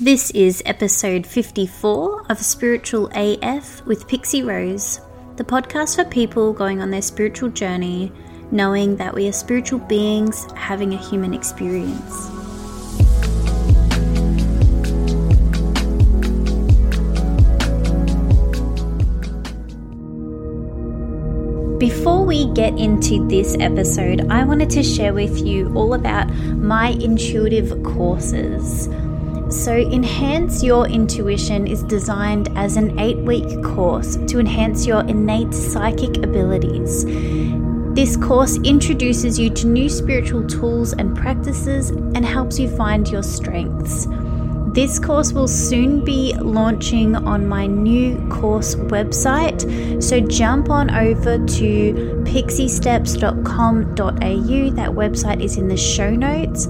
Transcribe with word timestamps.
This 0.00 0.30
is 0.30 0.62
episode 0.64 1.26
54 1.26 2.26
of 2.30 2.38
Spiritual 2.38 3.10
AF 3.16 3.84
with 3.84 4.06
Pixie 4.06 4.44
Rose, 4.44 5.00
the 5.34 5.42
podcast 5.42 5.96
for 5.96 6.04
people 6.04 6.52
going 6.52 6.80
on 6.80 6.92
their 6.92 7.02
spiritual 7.02 7.48
journey, 7.48 8.12
knowing 8.52 8.94
that 8.98 9.12
we 9.12 9.26
are 9.26 9.32
spiritual 9.32 9.80
beings 9.80 10.46
having 10.54 10.94
a 10.94 10.96
human 10.96 11.34
experience. 11.34 12.28
Before 21.80 22.24
we 22.24 22.46
get 22.52 22.78
into 22.78 23.26
this 23.26 23.56
episode, 23.58 24.30
I 24.30 24.44
wanted 24.44 24.70
to 24.70 24.84
share 24.84 25.12
with 25.12 25.44
you 25.44 25.74
all 25.74 25.94
about 25.94 26.28
my 26.54 26.90
intuitive 26.90 27.82
courses. 27.82 28.88
So, 29.50 29.74
Enhance 29.74 30.62
Your 30.62 30.86
Intuition 30.86 31.66
is 31.66 31.82
designed 31.82 32.50
as 32.54 32.76
an 32.76 33.00
eight 33.00 33.16
week 33.16 33.62
course 33.62 34.16
to 34.16 34.38
enhance 34.38 34.86
your 34.86 35.00
innate 35.00 35.54
psychic 35.54 36.18
abilities. 36.18 37.06
This 37.94 38.18
course 38.18 38.58
introduces 38.58 39.38
you 39.38 39.48
to 39.50 39.66
new 39.66 39.88
spiritual 39.88 40.46
tools 40.46 40.92
and 40.92 41.16
practices 41.16 41.88
and 41.88 42.26
helps 42.26 42.58
you 42.58 42.68
find 42.76 43.08
your 43.08 43.22
strengths. 43.22 44.06
This 44.74 44.98
course 44.98 45.32
will 45.32 45.48
soon 45.48 46.04
be 46.04 46.34
launching 46.34 47.16
on 47.16 47.48
my 47.48 47.66
new 47.66 48.18
course 48.28 48.74
website, 48.74 50.02
so 50.02 50.20
jump 50.20 50.68
on 50.68 50.90
over 50.90 51.38
to 51.38 51.94
pixiesteps.com.au. 52.24 54.70
That 54.74 54.90
website 54.90 55.42
is 55.42 55.56
in 55.56 55.68
the 55.68 55.76
show 55.78 56.10
notes 56.10 56.68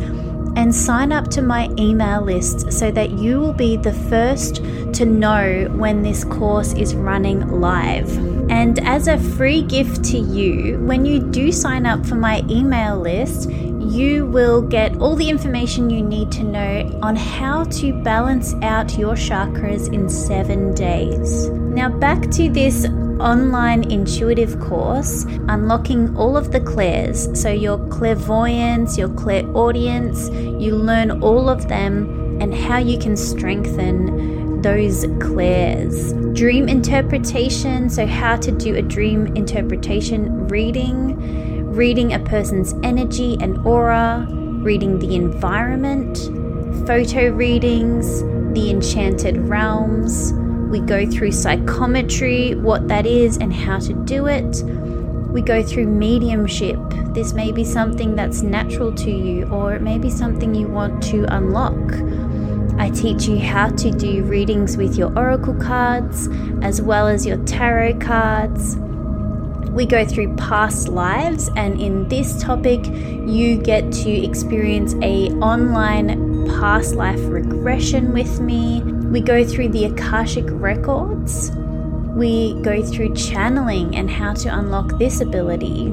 and 0.59 0.75
sign 0.75 1.13
up 1.13 1.29
to 1.29 1.41
my 1.41 1.71
email 1.79 2.21
list 2.21 2.73
so 2.73 2.91
that 2.91 3.11
you 3.11 3.39
will 3.39 3.53
be 3.53 3.77
the 3.77 3.93
first 3.93 4.57
to 4.93 5.07
know 5.07 5.69
when 5.77 6.03
this 6.03 6.25
course 6.25 6.73
is 6.73 6.97
running 6.97 7.61
live. 7.61 8.11
And 8.51 8.81
as 8.81 9.07
a 9.07 9.19
free 9.19 9.63
gift 9.63 10.03
to 10.07 10.19
you, 10.19 10.79
when 10.81 11.07
you 11.07 11.21
do 11.21 11.53
sign 11.53 11.87
up 11.87 12.05
for 12.05 12.17
my 12.17 12.43
email 12.51 12.99
list, 12.99 13.49
you 13.49 14.27
will 14.27 14.61
get 14.61 14.97
all 14.97 15.15
the 15.15 15.31
information 15.31 15.91
you 15.91 16.03
need 16.03 16.33
to 16.33 16.43
know 16.43 16.99
on 17.03 17.15
how 17.15 17.63
to 17.65 17.93
balance 18.03 18.53
out 18.63 18.99
your 18.99 19.15
chakras 19.15 19.93
in 19.93 20.09
seven 20.09 20.75
days. 20.75 21.49
Now, 21.51 21.89
back 21.89 22.31
to 22.33 22.51
this 22.51 22.85
online 23.21 23.91
intuitive 23.91 24.59
course, 24.61 25.25
unlocking 25.49 26.17
all 26.17 26.37
of 26.37 26.53
the 26.53 26.61
clairs. 26.61 27.29
So, 27.41 27.51
your 27.51 27.79
clairvoyance, 27.89 28.97
your 28.99 29.09
clairaudience, 29.11 30.29
you 30.31 30.75
learn 30.75 31.23
all 31.23 31.49
of 31.49 31.69
them 31.69 32.41
and 32.41 32.55
how 32.55 32.79
you 32.79 32.99
can 32.99 33.17
strengthen 33.17 34.63
those 34.63 35.07
clairs. 35.21 36.13
Dream 36.33 36.69
interpretation, 36.69 37.91
so 37.91 38.07
how 38.07 38.37
to 38.37 38.53
do 38.53 38.77
a 38.77 38.83
dream 38.83 39.27
interpretation 39.37 40.49
reading 40.49 41.49
reading 41.79 42.13
a 42.13 42.19
person's 42.19 42.75
energy 42.83 43.39
and 43.41 43.57
aura, 43.65 44.27
reading 44.29 44.99
the 44.99 45.15
environment, 45.15 46.19
photo 46.89 47.31
readings, 47.31 48.21
the 48.53 48.69
enchanted 48.69 49.37
realms. 49.37 50.33
We 50.69 50.81
go 50.81 51.07
through 51.11 51.33
psychometry, 51.33 52.55
what 52.55 52.89
that 52.89 53.07
is 53.07 53.37
and 53.39 53.53
how 53.53 53.79
to 53.81 53.93
do 54.05 54.27
it. 54.27 54.63
We 55.33 55.43
go 55.43 55.63
through 55.63 55.87
mediumship. 55.87 56.79
This 57.15 57.33
may 57.33 57.53
be 57.53 57.65
something 57.65 58.15
that's 58.15 58.43
natural 58.43 58.95
to 58.95 59.11
you, 59.11 59.47
or 59.49 59.75
it 59.75 59.83
may 59.83 59.99
be 59.99 60.11
something 60.11 60.55
you 60.55 60.69
want 60.69 61.03
to 61.05 61.25
unlock. 61.35 61.93
I 62.79 62.91
teach 62.91 63.27
you 63.27 63.39
how 63.39 63.71
to 63.71 63.91
do 63.91 64.23
readings 64.25 64.77
with 64.77 64.97
your 64.97 65.17
oracle 65.19 65.55
cards 65.55 66.29
as 66.63 66.81
well 66.81 67.09
as 67.09 67.27
your 67.27 67.39
tarot 67.45 67.99
cards 67.99 68.77
we 69.79 69.87
go 69.87 70.05
through 70.05 70.35
past 70.35 70.89
lives 70.89 71.49
and 71.55 71.81
in 71.81 72.09
this 72.09 72.43
topic 72.43 72.85
you 72.85 73.57
get 73.63 73.93
to 73.93 74.11
experience 74.11 74.95
a 75.03 75.29
online 75.35 76.47
past 76.59 76.95
life 76.97 77.21
regression 77.27 78.13
with 78.13 78.41
me 78.41 78.81
we 79.11 79.23
go 79.23 79.43
through 79.43 79.69
the 79.69 79.87
akashic 79.87 80.45
records. 80.49 81.51
We 81.51 82.61
go 82.61 82.83
through 82.83 83.15
channeling 83.15 83.97
and 83.97 84.11
how 84.11 84.35
to 84.35 84.49
unlock 84.49 84.99
this 84.99 85.23
ability. 85.23 85.91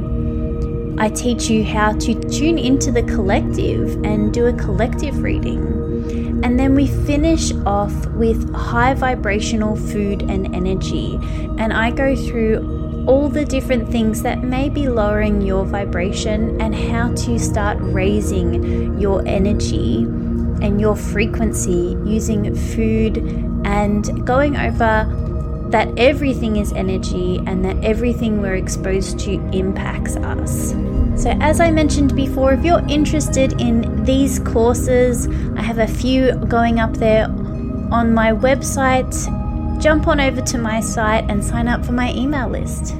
I 0.98 1.10
teach 1.10 1.50
you 1.50 1.64
how 1.64 1.94
to 1.94 2.30
tune 2.30 2.58
into 2.58 2.92
the 2.92 3.04
collective 3.04 4.04
and 4.04 4.34
do 4.34 4.48
a 4.48 4.54
collective 4.54 5.24
reading. 5.24 6.42
And 6.44 6.60
then 6.60 6.76
we 6.76 6.88
finish 6.88 7.54
off 7.66 7.94
with 8.08 8.54
high 8.54 8.94
vibrational 8.94 9.78
food 9.78 10.22
and 10.24 10.54
energy. 10.54 11.16
And 11.58 11.72
i 11.72 11.92
go 11.92 12.16
through 12.16 13.06
all 13.08 13.30
the 13.30 13.46
different 13.46 13.90
things 13.90 14.24
that 14.24 14.44
may 14.44 14.68
be 14.68 14.90
lowering 14.90 15.42
your 15.42 15.64
vibration 15.64 16.60
and 16.60 16.76
how 16.76 17.14
to 17.14 17.40
start 17.40 17.78
raising 17.80 19.00
your 19.00 19.26
energy 19.26 20.06
and 20.66 20.82
your 20.82 20.96
frequency 20.96 21.96
using 22.06 22.56
food 22.56 23.18
and 23.66 24.26
going 24.26 24.58
over 24.58 25.68
that 25.70 25.88
everything 25.98 26.58
is 26.58 26.74
energy 26.74 27.38
and 27.46 27.64
that 27.64 27.82
everything 27.84 28.42
we're 28.42 28.56
exposed 28.56 29.20
to 29.20 29.34
impacts 29.52 30.16
us. 30.18 30.72
So, 31.22 31.30
as 31.40 31.62
I 31.62 31.72
mentioned 31.72 32.16
before, 32.16 32.54
if 32.54 32.66
you're 32.66 32.86
interested 32.88 33.62
in 33.62 34.04
these 34.04 34.40
courses, 34.40 35.28
I 35.56 35.62
have 35.62 35.78
a 35.78 35.88
few 35.88 36.36
going 36.48 36.80
up 36.80 36.94
there 36.96 37.26
on 37.92 38.14
my 38.14 38.32
website 38.32 39.14
jump 39.80 40.08
on 40.08 40.20
over 40.20 40.42
to 40.42 40.58
my 40.58 40.80
site 40.80 41.30
and 41.30 41.44
sign 41.44 41.68
up 41.68 41.86
for 41.86 41.92
my 41.92 42.12
email 42.14 42.48
list. 42.48 42.96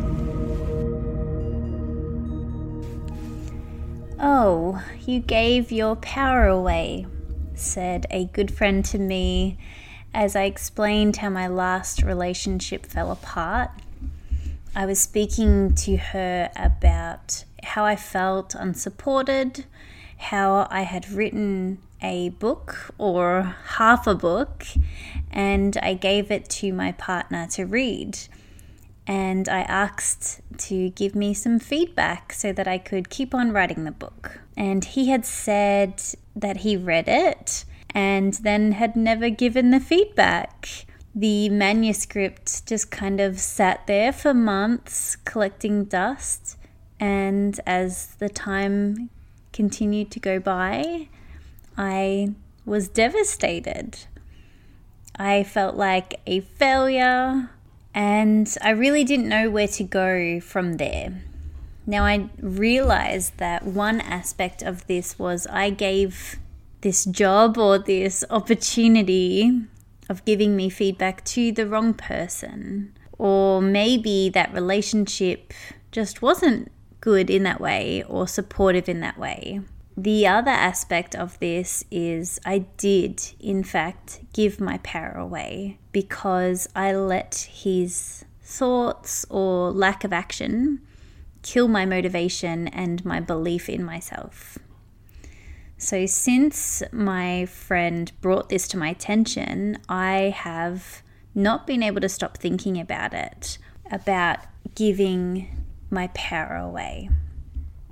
Oh, 4.20 4.84
you 5.06 5.20
gave 5.20 5.72
your 5.72 5.96
power 5.98 6.48
away, 6.48 7.06
said 7.60 8.06
a 8.10 8.26
good 8.26 8.52
friend 8.52 8.84
to 8.86 8.98
me 8.98 9.58
as 10.14 10.36
I 10.36 10.44
explained 10.44 11.18
how 11.18 11.30
my 11.30 11.48
last 11.48 12.02
relationship 12.02 12.86
fell 12.86 13.12
apart. 13.12 13.72
I 14.76 14.86
was 14.86 15.00
speaking 15.00 15.76
to 15.76 15.98
her 15.98 16.50
about 16.56 17.44
how 17.64 17.86
I 17.86 17.96
felt 17.96 18.56
unsupported, 18.56 19.66
how 20.18 20.68
I 20.70 20.82
had 20.82 21.10
written 21.12 21.80
a 22.02 22.30
book 22.30 22.94
or 22.98 23.56
half 23.78 24.08
a 24.08 24.16
book, 24.16 24.66
and 25.32 25.78
I 25.82 25.94
gave 25.96 26.32
it 26.32 26.50
to 26.50 26.72
my 26.72 26.92
partner 26.94 27.48
to 27.52 27.66
read. 27.66 28.18
And 29.08 29.48
I 29.48 29.60
asked 29.62 30.42
to 30.58 30.90
give 30.92 31.14
me 31.14 31.34
some 31.34 31.60
feedback 31.60 32.34
so 32.34 32.52
that 32.54 32.68
I 32.68 32.78
could 32.78 33.10
keep 33.10 33.36
on 33.36 33.52
writing 33.52 33.84
the 33.84 33.92
book. 33.92 34.40
And 34.58 34.84
he 34.84 35.10
had 35.10 35.26
said 35.26 36.02
that 36.36 36.58
he 36.58 36.76
read 36.76 37.06
it 37.08 37.66
and 37.94 38.34
then 38.36 38.74
had 38.74 38.96
never 38.96 39.30
given 39.30 39.72
the 39.72 39.80
feedback. 39.80 40.86
The 41.16 41.48
manuscript 41.48 42.68
just 42.68 42.92
kind 42.92 43.22
of 43.22 43.40
sat 43.40 43.88
there 43.88 44.12
for 44.12 44.34
months 44.34 45.16
collecting 45.16 45.86
dust. 45.86 46.58
And 47.00 47.60
as 47.66 48.16
the 48.20 48.30
time 48.30 49.10
continued 49.54 50.12
to 50.12 50.20
go 50.20 50.40
by, 50.40 51.08
I 51.78 52.34
was 52.66 52.90
devastated. 52.90 54.00
I 55.18 55.44
felt 55.44 55.76
like 55.76 56.20
a 56.28 56.42
failure, 56.42 57.50
and 57.94 58.54
I 58.62 58.72
really 58.72 59.06
didn't 59.06 59.30
know 59.30 59.50
where 59.50 59.68
to 59.70 59.84
go 59.84 60.42
from 60.42 60.74
there. 60.74 61.24
Now, 61.88 62.04
I 62.06 62.30
realized 62.40 63.38
that 63.38 63.66
one 63.66 64.02
aspect 64.02 64.64
of 64.64 64.88
this 64.88 65.20
was 65.20 65.46
I 65.48 65.70
gave 65.70 66.38
this 66.82 67.06
job 67.06 67.58
or 67.58 67.78
this 67.78 68.24
opportunity 68.30 69.62
of 70.10 70.26
giving 70.26 70.56
me 70.56 70.70
feedback 70.70 71.24
to 71.26 71.52
the 71.52 71.68
wrong 71.68 71.94
person, 71.94 72.94
or 73.18 73.62
maybe 73.62 74.30
that 74.30 74.54
relationship 74.54 75.54
just 75.92 76.22
wasn't 76.22 76.72
good 77.02 77.30
in 77.30 77.44
that 77.44 77.62
way 77.62 78.04
or 78.08 78.28
supportive 78.28 78.90
in 78.90 79.00
that 79.02 79.18
way. 79.18 79.62
The 79.98 80.28
other 80.28 80.52
aspect 80.52 81.16
of 81.16 81.40
this 81.40 81.86
is 81.90 82.40
I 82.46 82.60
did, 82.78 83.22
in 83.40 83.64
fact, 83.64 84.22
give 84.34 84.60
my 84.60 84.80
power 84.80 85.14
away 85.14 85.78
because 85.92 86.68
I 86.76 86.94
let 86.94 87.48
his 87.50 88.26
thoughts 88.42 89.26
or 89.30 89.72
lack 89.72 90.04
of 90.04 90.12
action 90.12 90.82
kill 91.46 91.68
my 91.68 91.86
motivation 91.86 92.68
and 92.70 93.06
my 93.06 93.20
belief 93.20 93.70
in 93.70 93.84
myself. 93.84 94.58
So, 95.78 96.08
since 96.08 96.82
my 96.92 97.46
friend 97.46 98.12
brought 98.20 98.50
this 98.50 98.68
to 98.70 98.78
my 98.78 98.90
attention, 98.90 99.78
I 99.88 100.34
have 100.36 101.04
not 101.36 101.68
been 101.68 101.84
able 101.84 102.02
to 102.02 102.10
stop 102.10 102.38
thinking 102.38 102.80
about 102.80 103.14
it, 103.14 103.60
about 103.92 104.40
giving 104.74 105.64
my 105.92 106.08
power 106.16 106.56
away. 106.56 107.10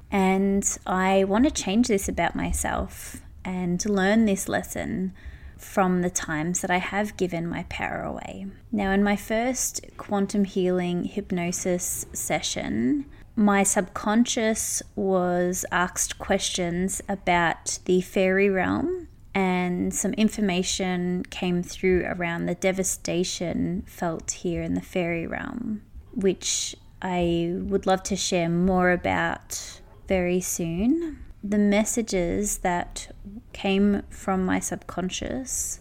And 0.09 0.65
I 0.87 1.23
want 1.25 1.45
to 1.45 1.51
change 1.51 1.89
this 1.89 2.09
about 2.09 2.35
myself 2.35 3.21
and 3.45 3.87
learn 3.87 4.25
this 4.25 4.47
lesson 4.47 5.13
from 5.57 6.01
the 6.01 6.09
times 6.09 6.61
that 6.61 6.71
I 6.71 6.77
have 6.77 7.17
given 7.17 7.47
my 7.47 7.65
power 7.69 8.01
away. 8.01 8.47
Now, 8.71 8.91
in 8.91 9.03
my 9.03 9.15
first 9.15 9.85
quantum 9.97 10.45
healing 10.45 11.03
hypnosis 11.03 12.07
session, 12.13 13.05
my 13.35 13.63
subconscious 13.63 14.83
was 14.95 15.65
asked 15.71 16.19
questions 16.19 17.01
about 17.09 17.79
the 17.85 18.01
fairy 18.01 18.49
realm, 18.49 19.07
and 19.33 19.93
some 19.93 20.13
information 20.13 21.23
came 21.29 21.63
through 21.63 22.03
around 22.05 22.45
the 22.45 22.55
devastation 22.55 23.83
felt 23.87 24.31
here 24.31 24.61
in 24.61 24.75
the 24.75 24.81
fairy 24.81 25.25
realm, 25.25 25.81
which 26.13 26.75
I 27.01 27.53
would 27.55 27.87
love 27.87 28.03
to 28.03 28.15
share 28.15 28.49
more 28.49 28.91
about 28.91 29.81
very 30.07 30.39
soon. 30.39 31.19
The 31.43 31.57
messages 31.57 32.59
that 32.59 33.13
came 33.51 34.03
from 34.09 34.45
my 34.45 34.59
subconscious 34.59 35.79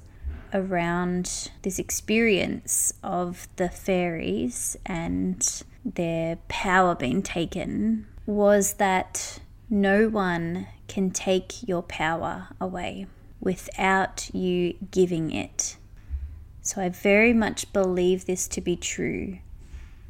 around 0.55 1.51
this 1.63 1.79
experience 1.79 2.93
of 3.03 3.47
the 3.57 3.69
fairies 3.69 4.77
and 4.85 5.63
their 5.85 6.37
power 6.49 6.95
being 6.95 7.23
taken 7.23 8.07
was 8.27 8.75
that 8.75 9.41
no 9.69 10.09
one 10.09 10.67
can 10.87 11.11
take 11.11 11.67
your 11.67 11.83
power 11.83 12.49
away 12.61 13.07
without 13.41 14.33
you 14.35 14.75
giving 14.91 15.31
it. 15.31 15.77
So 16.61 16.81
I 16.81 16.89
very 16.89 17.33
much 17.33 17.73
believe 17.73 18.27
this 18.27 18.47
to 18.49 18.61
be 18.61 18.77
true. 18.77 19.39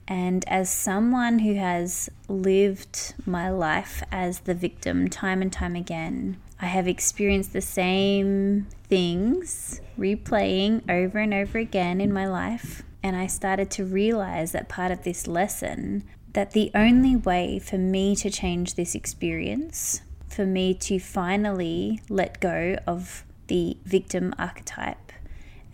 And 0.07 0.45
as 0.49 0.69
someone 0.69 1.39
who 1.39 1.55
has 1.55 2.11
lived 2.29 3.15
my 3.25 3.49
life 3.49 4.03
as 4.11 4.41
the 4.41 4.55
victim 4.55 5.09
time 5.09 5.41
and 5.41 5.53
time 5.53 5.77
again, 5.77 6.37
I 6.61 6.67
have 6.67 6.87
experienced 6.87 7.53
the 7.53 7.63
same 7.63 8.67
things 8.85 9.81
replaying 9.99 10.91
over 10.91 11.19
and 11.19 11.33
over 11.33 11.59
again 11.59 12.01
in 12.01 12.13
my 12.13 12.27
life. 12.27 12.83
And 13.03 13.17
I 13.17 13.27
started 13.27 13.71
to 13.73 13.85
realize 13.85 14.53
that 14.53 14.69
part 14.69 14.93
of 14.93 15.03
this 15.03 15.27
lesson 15.27 16.05
that 16.33 16.53
the 16.53 16.71
only 16.75 17.17
way 17.17 17.59
for 17.59 17.79
me 17.79 18.17
to 18.17 18.31
change 18.31 18.75
this 18.75 18.95
experience, 18.95 20.03
for 20.29 20.47
me 20.47 20.73
to 20.75 20.99
finally 20.99 22.01
let 22.09 22.41
go 22.41 22.77
of 22.87 23.25
the 23.49 23.77
victim 23.85 24.35
archetype 24.39 25.13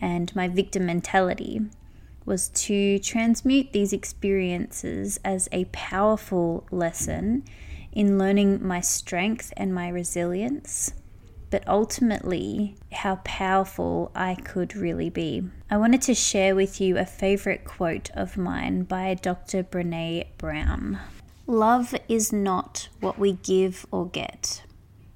and 0.01 0.35
my 0.35 0.49
victim 0.49 0.87
mentality, 0.87 1.61
was 2.25 2.49
to 2.51 2.99
transmute 2.99 3.73
these 3.73 3.93
experiences 3.93 5.19
as 5.25 5.49
a 5.51 5.65
powerful 5.67 6.67
lesson 6.71 7.43
in 7.93 8.19
learning 8.19 8.67
my 8.67 8.81
strength 8.81 9.53
and 9.57 9.75
my 9.75 9.89
resilience, 9.89 10.93
but 11.50 11.67
ultimately 11.67 12.77
how 12.93 13.17
powerful 13.25 14.11
I 14.15 14.35
could 14.35 14.77
really 14.77 15.11
be. 15.11 15.45
I 15.71 15.77
wanted 15.77 16.03
to 16.03 16.15
share 16.15 16.55
with 16.55 16.81
you 16.81 16.99
a 16.99 17.05
favorite 17.05 17.65
quote 17.65 18.11
of 18.15 18.37
mine 18.37 18.83
by 18.83 19.15
Dr. 19.15 19.62
Brene 19.62 20.27
Brown. 20.39 20.99
Love 21.47 21.95
is 22.09 22.33
not 22.33 22.89
what 23.00 23.19
we 23.19 23.33
give 23.33 23.87
or 23.91 24.06
get. 24.06 24.62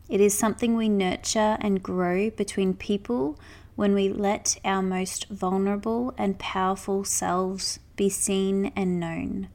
It 0.08 0.20
is 0.20 0.36
something 0.36 0.76
we 0.76 0.88
nurture 0.88 1.56
and 1.60 1.82
grow 1.82 2.30
between 2.30 2.74
people 2.74 3.38
when 3.76 3.94
we 3.94 4.08
let 4.08 4.58
our 4.64 4.82
most 4.82 5.28
vulnerable 5.28 6.14
and 6.18 6.38
powerful 6.38 7.04
selves 7.04 7.78
be 7.96 8.08
seen 8.08 8.72
and 8.76 8.98
known 9.00 9.48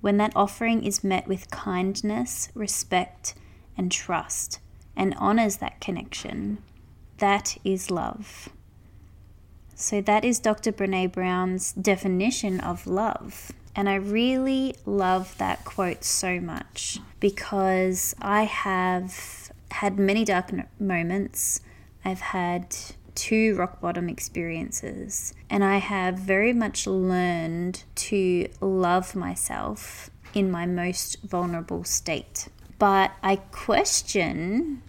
when 0.00 0.16
that 0.18 0.32
offering 0.36 0.84
is 0.84 1.02
met 1.02 1.26
with 1.26 1.50
kindness, 1.50 2.50
respect, 2.54 3.34
and 3.76 3.90
trust, 3.90 4.58
and 4.98 5.14
honors 5.16 5.56
that 5.58 5.80
connection, 5.80 6.58
that 7.18 7.56
is 7.64 7.90
love. 7.90 8.50
So, 9.74 10.00
that 10.02 10.24
is 10.24 10.40
Dr. 10.40 10.72
Brene 10.72 11.12
Brown's 11.12 11.72
definition 11.72 12.58
of 12.58 12.86
love. 12.86 13.52
And 13.76 13.88
I 13.88 13.94
really 13.94 14.74
love 14.84 15.38
that 15.38 15.64
quote 15.64 16.02
so 16.02 16.40
much 16.40 16.98
because 17.20 18.12
I 18.20 18.42
have 18.42 19.52
had 19.70 20.00
many 20.00 20.24
dark 20.24 20.50
moments. 20.80 21.60
I've 22.04 22.20
had 22.20 22.74
two 23.14 23.54
rock 23.54 23.80
bottom 23.80 24.08
experiences, 24.08 25.32
and 25.48 25.62
I 25.62 25.76
have 25.76 26.18
very 26.18 26.52
much 26.52 26.88
learned 26.88 27.84
to 27.96 28.48
love 28.60 29.14
myself 29.14 30.10
in 30.34 30.50
my 30.50 30.66
most 30.66 31.22
vulnerable 31.22 31.84
state. 31.84 32.48
But 32.78 33.12
I 33.22 33.36
question, 33.36 34.82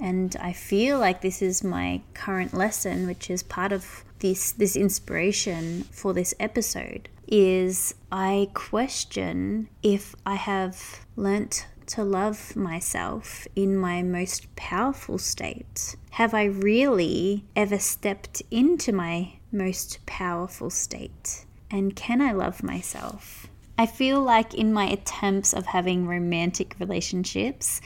and 0.00 0.36
I 0.40 0.52
feel 0.52 0.98
like 0.98 1.20
this 1.20 1.40
is 1.42 1.62
my 1.64 2.02
current 2.14 2.54
lesson, 2.54 3.06
which 3.06 3.30
is 3.30 3.42
part 3.42 3.72
of 3.72 4.04
this 4.20 4.52
this 4.52 4.76
inspiration 4.76 5.84
for 5.90 6.12
this 6.12 6.34
episode 6.40 7.08
is 7.26 7.94
I 8.12 8.48
question 8.54 9.68
if 9.82 10.14
I 10.26 10.34
have 10.34 11.00
learnt 11.16 11.66
to 11.86 12.02
love 12.02 12.56
myself 12.56 13.46
in 13.54 13.76
my 13.76 14.02
most 14.02 14.54
powerful 14.56 15.18
state? 15.18 15.96
Have 16.12 16.34
I 16.34 16.44
really 16.44 17.44
ever 17.54 17.78
stepped 17.78 18.42
into 18.50 18.92
my 18.92 19.34
most 19.52 20.04
powerful 20.06 20.70
state? 20.70 21.44
And 21.70 21.94
can 21.96 22.20
I 22.20 22.32
love 22.32 22.62
myself? 22.62 23.48
I 23.76 23.86
feel 23.86 24.22
like 24.22 24.54
in 24.54 24.72
my 24.72 24.86
attempts 24.86 25.52
of 25.52 25.66
having 25.66 26.06
romantic 26.06 26.76
relationships, 26.78 27.80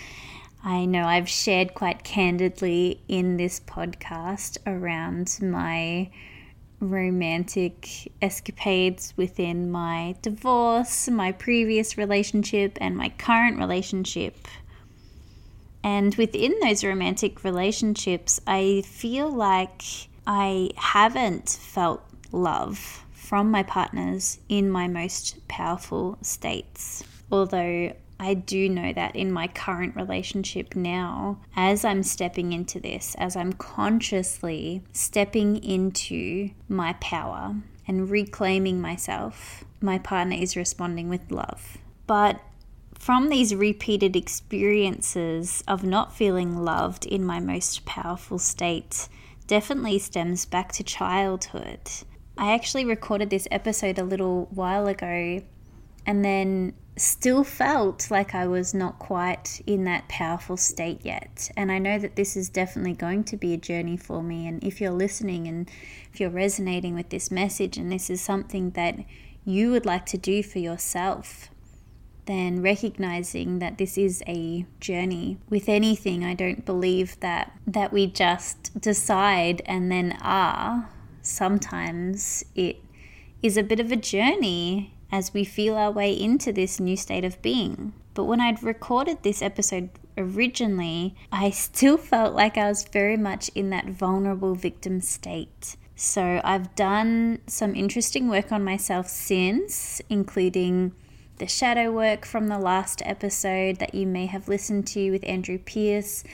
I 0.62 0.84
know 0.87 1.05
I've 1.05 1.28
shared 1.28 1.75
quite 1.75 2.02
candidly 2.02 3.00
in 3.08 3.37
this 3.37 3.60
podcast 3.60 4.58
around 4.66 5.38
my 5.40 6.10
romantic 6.81 8.12
escapades 8.20 9.14
within 9.16 9.70
my 9.70 10.16
divorce, 10.22 11.08
my 11.08 11.32
previous 11.32 11.96
relationship, 11.96 12.76
and 12.81 12.96
my 12.96 13.10
current 13.10 13.58
relationship. 13.58 14.49
And 15.82 16.14
within 16.16 16.58
those 16.61 16.84
romantic 16.84 17.44
relationships, 17.44 18.40
I 18.46 18.82
feel 18.84 19.31
like 19.31 19.82
I 20.26 20.70
haven't 20.76 21.49
felt 21.49 22.02
love 22.32 23.04
from 23.12 23.50
my 23.50 23.62
partners 23.62 24.38
in 24.49 24.70
my 24.70 24.88
most 24.88 25.37
powerful 25.49 26.19
states. 26.22 27.04
Although 27.31 27.93
I 28.20 28.35
do 28.35 28.69
know 28.69 28.93
that 28.93 29.15
in 29.15 29.31
my 29.31 29.47
current 29.47 29.94
relationship 29.94 30.75
now, 30.75 31.41
as 31.55 31.85
I'm 31.85 32.03
stepping 32.03 32.53
into 32.53 32.81
this, 32.81 33.15
as 33.19 33.37
I'm 33.37 33.53
consciously 33.53 34.82
stepping 34.93 35.62
into 35.62 36.50
my 36.69 36.95
power 36.95 37.54
and 37.87 38.11
reclaiming 38.11 38.81
myself, 38.81 39.64
my 39.81 39.99
partner 39.99 40.37
is 40.37 40.57
responding 40.57 41.09
with 41.09 41.31
love. 41.31 41.78
But 42.07 42.40
from 42.99 43.28
these 43.28 43.54
repeated 43.54 44.16
experiences 44.16 45.62
of 45.69 45.85
not 45.85 46.12
feeling 46.12 46.57
loved 46.57 47.07
in 47.07 47.25
my 47.25 47.38
most 47.38 47.85
powerful 47.85 48.38
state, 48.40 49.09
definitely 49.47 50.00
stems 50.00 50.45
back 50.45 50.73
to 50.73 50.83
childhood. 50.83 51.81
I 52.37 52.52
actually 52.52 52.85
recorded 52.85 53.31
this 53.31 53.49
episode 53.50 53.99
a 53.99 54.04
little 54.04 54.49
while 54.50 54.88
ago 54.88 55.42
and 56.07 56.25
then 56.25 56.75
still 57.00 57.45
felt 57.45 58.11
like 58.11 58.35
I 58.35 58.47
was 58.47 58.75
not 58.75 58.99
quite 58.99 59.61
in 59.67 59.85
that 59.85 60.09
powerful 60.09 60.57
state 60.57 61.00
yet. 61.05 61.50
And 61.57 61.71
I 61.71 61.78
know 61.78 61.99
that 61.99 62.17
this 62.17 62.37
is 62.37 62.49
definitely 62.49 62.95
going 62.95 63.25
to 63.25 63.37
be 63.37 63.55
a 63.55 63.59
journey 63.59 63.97
for 63.97 64.23
me. 64.23 64.47
And 64.47 64.62
if 64.62 64.81
you're 64.81 64.90
listening 64.90 65.47
and 65.47 65.71
if 66.12 66.21
you're 66.21 66.31
resonating 66.31 66.95
with 66.95 67.11
this 67.11 67.31
message 67.31 67.76
and 67.76 67.90
this 67.90 68.11
is 68.11 68.21
something 68.21 68.71
that 68.71 68.97
you 69.45 69.71
would 69.71 69.87
like 69.87 70.07
to 70.07 70.19
do 70.19 70.43
for 70.43 70.59
yourself, 70.59 71.50
then 72.28 72.61
recognizing 72.61 73.59
that 73.59 73.78
this 73.78 73.97
is 73.97 74.23
a 74.28 74.67
journey 74.81 75.38
with 75.49 75.67
anything 75.67 76.23
i 76.23 76.35
don't 76.35 76.67
believe 76.67 77.19
that 77.21 77.59
that 77.67 77.90
we 77.90 78.07
just 78.07 78.78
decide 78.78 79.62
and 79.64 79.90
then 79.90 80.12
are 80.21 80.90
sometimes 81.23 82.45
it 82.55 82.76
is 83.43 83.57
a 83.57 83.62
bit 83.62 83.81
of 83.81 83.90
a 83.90 83.97
journey 83.97 84.93
as 85.11 85.33
we 85.35 85.45
feel 85.45 85.77
our 85.77 85.91
way 85.91 86.12
into 86.12 86.53
this 86.53 86.79
new 86.79 86.97
state 86.97 87.25
of 87.25 87.41
being. 87.43 87.93
But 88.15 88.25
when 88.25 88.41
I'd 88.41 88.62
recorded 88.62 89.23
this 89.23 89.43
episode 89.43 89.91
originally, 90.17 91.15
I 91.31 91.50
still 91.50 91.97
felt 91.97 92.35
like 92.35 92.59
I 92.59 92.69
was 92.69 92.85
very 92.85 93.17
much 93.17 93.49
in 93.55 93.71
that 93.71 93.87
vulnerable 93.87 94.55
victim 94.55 95.00
state. 95.00 95.77
So 95.95 96.41
I've 96.45 96.75
done 96.75 97.41
some 97.47 97.75
interesting 97.75 98.29
work 98.29 98.53
on 98.53 98.65
myself 98.65 99.09
since, 99.09 100.00
including 100.09 100.93
the 101.38 101.47
shadow 101.47 101.91
work 101.91 102.25
from 102.25 102.49
the 102.49 102.59
last 102.59 103.03
episode 103.05 103.79
that 103.79 103.95
you 103.95 104.07
may 104.07 104.27
have 104.27 104.49
listened 104.49 104.87
to 104.88 105.11
with 105.11 105.27
Andrew 105.27 105.59
Pierce, 105.59 106.25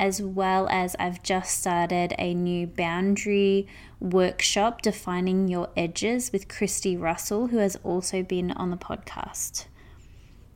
as 0.00 0.22
well 0.22 0.66
as 0.70 0.96
I've 0.98 1.22
just 1.22 1.60
started 1.60 2.14
a 2.18 2.32
new 2.32 2.66
boundary 2.66 3.68
workshop, 4.00 4.80
Defining 4.80 5.46
Your 5.46 5.68
Edges, 5.76 6.32
with 6.32 6.48
Christy 6.48 6.96
Russell, 6.96 7.48
who 7.48 7.58
has 7.58 7.76
also 7.84 8.22
been 8.22 8.50
on 8.52 8.70
the 8.70 8.78
podcast. 8.78 9.66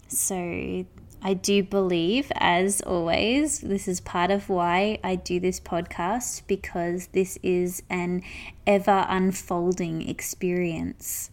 So 0.08 0.86
I 1.22 1.34
do 1.34 1.62
believe, 1.62 2.32
as 2.36 2.80
always, 2.80 3.60
this 3.60 3.86
is 3.86 4.00
part 4.00 4.30
of 4.30 4.48
why 4.48 4.98
I 5.04 5.16
do 5.16 5.38
this 5.38 5.60
podcast 5.60 6.46
because 6.46 7.08
this 7.08 7.38
is 7.42 7.82
an 7.90 8.22
ever 8.66 9.04
unfolding 9.10 10.08
experience. 10.08 11.30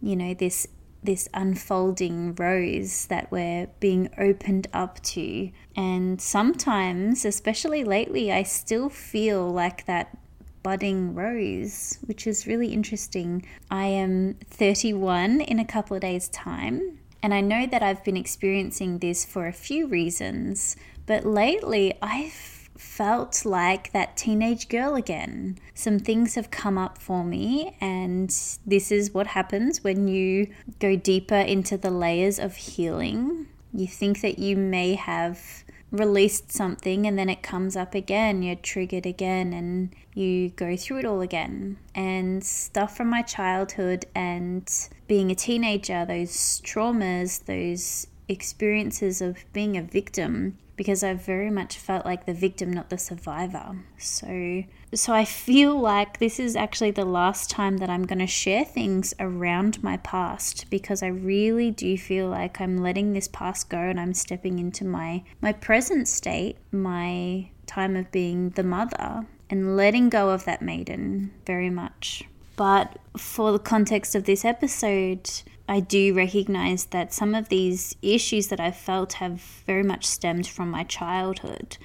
You 0.00 0.14
know, 0.14 0.32
this 0.32 0.68
this 1.02 1.28
unfolding 1.32 2.34
rose 2.34 3.06
that 3.06 3.30
we're 3.30 3.68
being 3.80 4.10
opened 4.18 4.66
up 4.72 5.00
to. 5.02 5.50
And 5.76 6.20
sometimes, 6.20 7.24
especially 7.24 7.84
lately, 7.84 8.32
I 8.32 8.42
still 8.42 8.88
feel 8.88 9.48
like 9.48 9.86
that 9.86 10.16
budding 10.62 11.14
rose, 11.14 11.98
which 12.04 12.26
is 12.26 12.46
really 12.46 12.68
interesting. 12.68 13.46
I 13.70 13.86
am 13.86 14.34
31 14.50 15.40
in 15.40 15.58
a 15.58 15.64
couple 15.64 15.94
of 15.94 16.02
days' 16.02 16.28
time, 16.28 16.98
and 17.22 17.32
I 17.32 17.40
know 17.40 17.66
that 17.66 17.82
I've 17.82 18.04
been 18.04 18.16
experiencing 18.16 18.98
this 18.98 19.24
for 19.24 19.46
a 19.46 19.52
few 19.52 19.86
reasons, 19.86 20.76
but 21.06 21.24
lately 21.24 21.94
I've 22.02 22.57
felt 22.78 23.44
like 23.44 23.92
that 23.92 24.16
teenage 24.16 24.68
girl 24.68 24.94
again. 24.94 25.58
Some 25.74 25.98
things 25.98 26.34
have 26.36 26.50
come 26.50 26.78
up 26.78 26.98
for 26.98 27.24
me, 27.24 27.76
and 27.80 28.30
this 28.66 28.90
is 28.90 29.12
what 29.12 29.28
happens 29.28 29.84
when 29.84 30.08
you 30.08 30.48
go 30.78 30.96
deeper 30.96 31.34
into 31.34 31.76
the 31.76 31.90
layers 31.90 32.38
of 32.38 32.56
healing. 32.56 33.48
You 33.72 33.86
think 33.86 34.20
that 34.22 34.38
you 34.38 34.56
may 34.56 34.94
have 34.94 35.64
released 35.90 36.52
something 36.52 37.06
and 37.06 37.18
then 37.18 37.30
it 37.30 37.42
comes 37.42 37.74
up 37.74 37.94
again, 37.94 38.42
you're 38.42 38.56
triggered 38.56 39.06
again, 39.06 39.52
and 39.52 39.94
you 40.14 40.50
go 40.50 40.76
through 40.76 40.98
it 40.98 41.04
all 41.04 41.20
again. 41.20 41.78
And 41.94 42.44
stuff 42.44 42.96
from 42.96 43.08
my 43.08 43.22
childhood 43.22 44.04
and 44.14 44.70
being 45.06 45.30
a 45.30 45.34
teenager, 45.34 46.04
those 46.04 46.60
traumas, 46.62 47.44
those 47.46 48.07
experiences 48.28 49.20
of 49.20 49.44
being 49.52 49.76
a 49.76 49.82
victim 49.82 50.58
because 50.78 51.02
I 51.02 51.12
very 51.12 51.50
much 51.50 51.76
felt 51.76 52.06
like 52.06 52.24
the 52.24 52.32
victim, 52.32 52.72
not 52.72 52.88
the 52.88 52.98
survivor. 52.98 53.84
So, 53.98 54.62
so 54.94 55.12
I 55.12 55.24
feel 55.24 55.78
like 55.78 56.18
this 56.18 56.38
is 56.38 56.54
actually 56.54 56.92
the 56.92 57.04
last 57.04 57.50
time 57.50 57.78
that 57.78 57.90
I'm 57.90 58.06
going 58.06 58.20
to 58.20 58.28
share 58.28 58.64
things 58.64 59.12
around 59.18 59.82
my 59.82 59.96
past 59.98 60.70
because 60.70 61.02
I 61.02 61.08
really 61.08 61.72
do 61.72 61.98
feel 61.98 62.28
like 62.28 62.60
I'm 62.60 62.78
letting 62.78 63.12
this 63.12 63.26
past 63.26 63.68
go 63.68 63.78
and 63.78 63.98
I'm 63.98 64.14
stepping 64.14 64.60
into 64.60 64.84
my 64.84 65.24
my 65.42 65.52
present 65.52 66.06
state, 66.06 66.56
my 66.70 67.50
time 67.66 67.96
of 67.96 68.10
being 68.12 68.50
the 68.50 68.62
mother 68.62 69.26
and 69.50 69.76
letting 69.76 70.08
go 70.08 70.30
of 70.30 70.44
that 70.44 70.62
maiden 70.62 71.32
very 71.44 71.70
much. 71.70 72.24
But 72.54 72.98
for 73.16 73.52
the 73.52 73.58
context 73.58 74.14
of 74.14 74.24
this 74.24 74.44
episode, 74.44 75.30
I 75.68 75.80
do 75.80 76.14
recognize 76.14 76.86
that 76.86 77.12
some 77.12 77.34
of 77.34 77.50
these 77.50 77.94
issues 78.00 78.48
that 78.48 78.58
I've 78.58 78.76
felt 78.76 79.14
have 79.14 79.40
very 79.66 79.82
much 79.82 80.06
stemmed 80.06 80.46
from 80.46 80.70
my 80.70 80.82
childhood. 80.82 81.76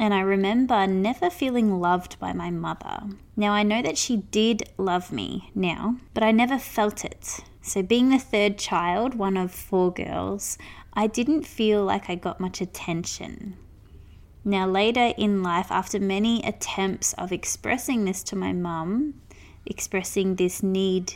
And 0.00 0.12
I 0.12 0.20
remember 0.20 0.84
never 0.88 1.30
feeling 1.30 1.78
loved 1.78 2.18
by 2.18 2.32
my 2.32 2.50
mother. 2.50 3.04
Now, 3.36 3.52
I 3.52 3.62
know 3.62 3.80
that 3.82 3.96
she 3.96 4.16
did 4.16 4.68
love 4.76 5.12
me 5.12 5.52
now, 5.54 5.98
but 6.12 6.24
I 6.24 6.32
never 6.32 6.58
felt 6.58 7.04
it. 7.04 7.40
So, 7.62 7.82
being 7.82 8.08
the 8.08 8.18
third 8.18 8.58
child, 8.58 9.14
one 9.14 9.36
of 9.36 9.52
four 9.52 9.92
girls, 9.92 10.58
I 10.92 11.06
didn't 11.06 11.46
feel 11.46 11.84
like 11.84 12.10
I 12.10 12.16
got 12.16 12.40
much 12.40 12.60
attention. 12.60 13.56
Now, 14.44 14.66
later 14.66 15.14
in 15.16 15.44
life, 15.44 15.70
after 15.70 16.00
many 16.00 16.42
attempts 16.44 17.12
of 17.14 17.32
expressing 17.32 18.04
this 18.04 18.24
to 18.24 18.36
my 18.36 18.52
mum, 18.52 19.14
expressing 19.64 20.34
this 20.34 20.62
need 20.62 21.14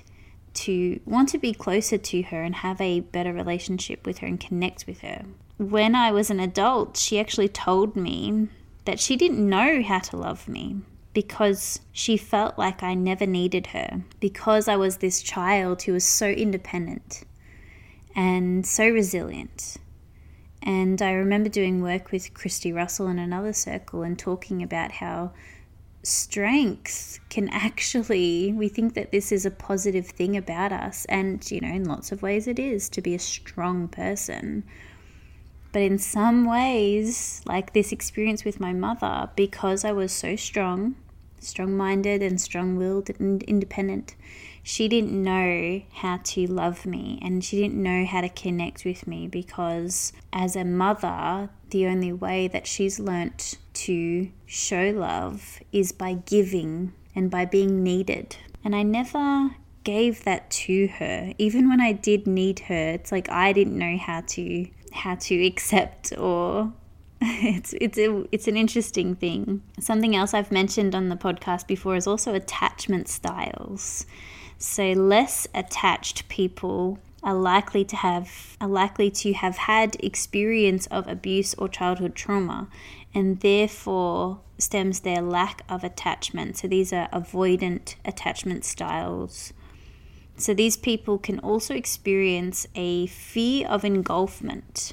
to 0.55 1.01
want 1.05 1.29
to 1.31 1.39
be 1.39 1.53
closer 1.53 1.99
to 1.99 2.23
her 2.23 2.43
and 2.43 2.57
have 2.57 2.81
a 2.81 3.01
better 3.01 3.33
relationship 3.33 4.07
with 4.07 4.19
her 4.19 4.27
and 4.27 4.41
connect 4.41 4.87
with 4.87 5.01
her. 5.01 5.25
When 5.59 5.95
I 5.95 6.13
was 6.13 6.31
an 6.31 6.41
adult, 6.41 6.97
she 6.97 7.19
actually 7.19 7.49
told 7.49 7.97
me 7.97 8.49
that 8.85 9.01
she 9.01 9.17
didn't 9.17 9.49
know 9.49 9.83
how 9.83 9.99
to 9.99 10.17
love 10.17 10.49
me 10.49 10.77
because 11.13 11.81
she 11.93 12.17
felt 12.17 12.59
like 12.59 12.83
I 12.83 12.95
never 12.95 13.27
needed 13.27 13.69
her, 13.69 14.03
because 14.21 14.69
I 14.69 14.77
was 14.77 14.99
this 14.99 15.23
child 15.23 15.83
who 15.83 15.93
was 15.93 16.05
so 16.05 16.29
independent 16.29 17.25
and 18.15 18.65
so 18.67 18.89
resilient. 18.89 19.79
And 20.63 21.01
I 21.03 21.13
remember 21.13 21.49
doing 21.49 21.83
work 21.83 22.13
with 22.13 22.35
Christy 22.35 22.73
Russell 22.73 23.09
in 23.09 23.19
another 23.19 23.53
circle 23.53 24.03
and 24.03 24.19
talking 24.19 24.63
about 24.63 24.93
how 24.93 25.33
strength 26.03 27.21
can 27.29 27.49
actually, 27.49 28.53
we 28.53 28.69
think 28.69 28.95
that 28.95 29.13
this 29.13 29.33
is 29.33 29.45
a 29.45 29.51
positive 29.51 30.07
thing 30.07 30.37
about 30.37 30.73
us. 30.73 31.05
And, 31.07 31.49
you 31.51 31.61
know, 31.61 31.69
in 31.69 31.85
lots 31.85 32.13
of 32.13 32.23
ways 32.23 32.47
it 32.47 32.59
is 32.59 32.89
to 32.91 33.01
be 33.01 33.15
a 33.15 33.19
strong 33.19 33.89
person. 33.89 34.65
But 35.73 35.83
in 35.83 35.99
some 35.99 36.47
ways, 36.47 37.43
like 37.45 37.73
this 37.73 37.93
experience 37.93 38.45
with 38.45 38.59
my 38.59 38.73
mother, 38.73 39.29
because 39.37 39.85
I 39.85 39.93
was 39.93 40.13
so 40.13 40.35
strong, 40.35 40.97
strong 41.41 41.77
minded, 41.77 42.23
and 42.23 42.41
strong 42.41 42.77
willed 42.77 43.11
and 43.19 43.43
independent, 43.43 44.15
she 44.69 44.87
didn't 44.87 45.23
know 45.23 45.81
how 45.95 46.19
to 46.23 46.47
love 46.47 46.85
me 46.85 47.19
and 47.23 47.43
she 47.43 47.57
didn't 47.57 47.83
know 47.83 48.05
how 48.05 48.21
to 48.21 48.29
connect 48.29 48.85
with 48.85 49.07
me 49.07 49.27
because, 49.27 50.13
as 50.31 50.57
a 50.57 50.63
mother, 50.63 51.49
the 51.71 51.87
only 51.87 52.13
way 52.13 52.49
that 52.49 52.67
she's 52.67 53.01
learnt 53.01 53.57
to 53.73 54.29
show 54.45 54.91
love 54.91 55.59
is 55.73 55.91
by 55.91 56.13
giving 56.13 56.93
and 57.15 57.31
by 57.31 57.47
being 57.47 57.83
needed. 57.83 58.37
And 58.63 58.77
I 58.77 58.83
never 58.83 59.53
gave 59.85 60.25
that 60.25 60.51
to 60.51 60.89
her. 60.99 61.33
Even 61.39 61.71
when 61.71 61.81
I 61.81 61.93
did 61.93 62.27
need 62.27 62.59
her, 62.61 62.91
it's 62.91 63.11
like 63.11 63.31
I 63.31 63.55
didn't 63.55 63.79
know 63.79 63.97
how 63.97 64.21
to 64.21 64.69
how 64.93 65.15
to 65.15 65.47
accept 65.47 66.13
or 66.19 66.75
it's 67.23 67.75
it's 67.81 67.97
a, 67.97 68.23
it's 68.33 68.47
an 68.47 68.59
interesting 68.59 69.15
thing. 69.15 69.63
Something 69.81 70.15
else 70.15 70.35
I've 70.35 70.53
mentioned 70.53 70.95
on 70.95 71.09
the 71.09 71.17
podcast 71.17 71.67
before 71.67 71.97
is 71.97 72.07
also 72.07 72.35
attachment 72.35 73.09
styles. 73.09 74.05
So 74.59 74.93
less 74.93 75.47
attached 75.55 76.29
people 76.29 76.99
are 77.23 77.35
likely 77.35 77.85
to 77.85 77.97
have 77.97 78.57
are 78.61 78.69
likely 78.69 79.11
to 79.11 79.33
have 79.33 79.57
had 79.57 79.97
experience 80.01 80.87
of 80.87 81.07
abuse 81.07 81.55
or 81.55 81.69
childhood 81.69 82.15
trauma 82.15 82.69
and 83.15 83.41
therefore 83.41 84.41
stems 84.59 85.01
their 85.01 85.23
lack 85.23 85.63
of 85.69 85.85
attachment. 85.85 86.59
So 86.59 86.69
these 86.69 86.93
are 86.93 87.09
avoidant 87.13 87.95
attachment 88.05 88.65
styles. 88.65 89.53
So 90.37 90.55
these 90.55 90.77
people 90.77 91.19
can 91.19 91.39
also 91.41 91.75
experience 91.75 92.67
a 92.75 93.07
fear 93.07 93.67
of 93.69 93.85
engulfment. 93.85 94.93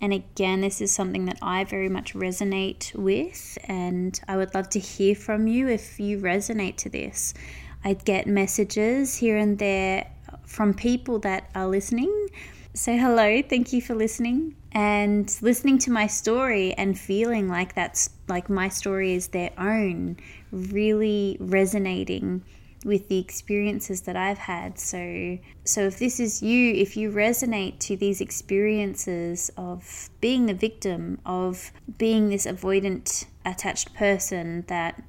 And 0.00 0.12
again, 0.12 0.60
this 0.60 0.80
is 0.80 0.90
something 0.90 1.26
that 1.26 1.38
I 1.40 1.62
very 1.62 1.88
much 1.88 2.14
resonate 2.14 2.92
with, 2.96 3.56
and 3.68 4.20
I 4.26 4.36
would 4.36 4.52
love 4.52 4.68
to 4.70 4.80
hear 4.80 5.14
from 5.14 5.46
you 5.46 5.68
if 5.68 6.00
you 6.00 6.18
resonate 6.18 6.76
to 6.78 6.88
this. 6.88 7.34
I 7.84 7.94
get 7.94 8.26
messages 8.26 9.16
here 9.16 9.36
and 9.36 9.58
there 9.58 10.06
from 10.46 10.74
people 10.74 11.18
that 11.20 11.50
are 11.54 11.66
listening. 11.66 12.28
Say 12.74 12.96
hello, 12.96 13.42
thank 13.42 13.72
you 13.72 13.82
for 13.82 13.94
listening. 13.94 14.54
And 14.72 15.34
listening 15.42 15.78
to 15.80 15.90
my 15.90 16.06
story 16.06 16.72
and 16.74 16.98
feeling 16.98 17.48
like 17.48 17.74
that's 17.74 18.10
like 18.28 18.48
my 18.48 18.68
story 18.68 19.14
is 19.14 19.28
their 19.28 19.50
own, 19.58 20.16
really 20.50 21.36
resonating 21.40 22.42
with 22.84 23.08
the 23.08 23.18
experiences 23.18 24.02
that 24.02 24.16
I've 24.16 24.38
had. 24.38 24.78
So 24.78 25.38
so 25.64 25.82
if 25.82 25.98
this 25.98 26.18
is 26.18 26.42
you, 26.42 26.72
if 26.74 26.96
you 26.96 27.10
resonate 27.10 27.78
to 27.80 27.96
these 27.96 28.20
experiences 28.20 29.50
of 29.56 30.08
being 30.20 30.46
the 30.46 30.54
victim, 30.54 31.20
of 31.26 31.70
being 31.98 32.28
this 32.28 32.46
avoidant 32.46 33.26
attached 33.44 33.94
person 33.94 34.64
that 34.68 35.02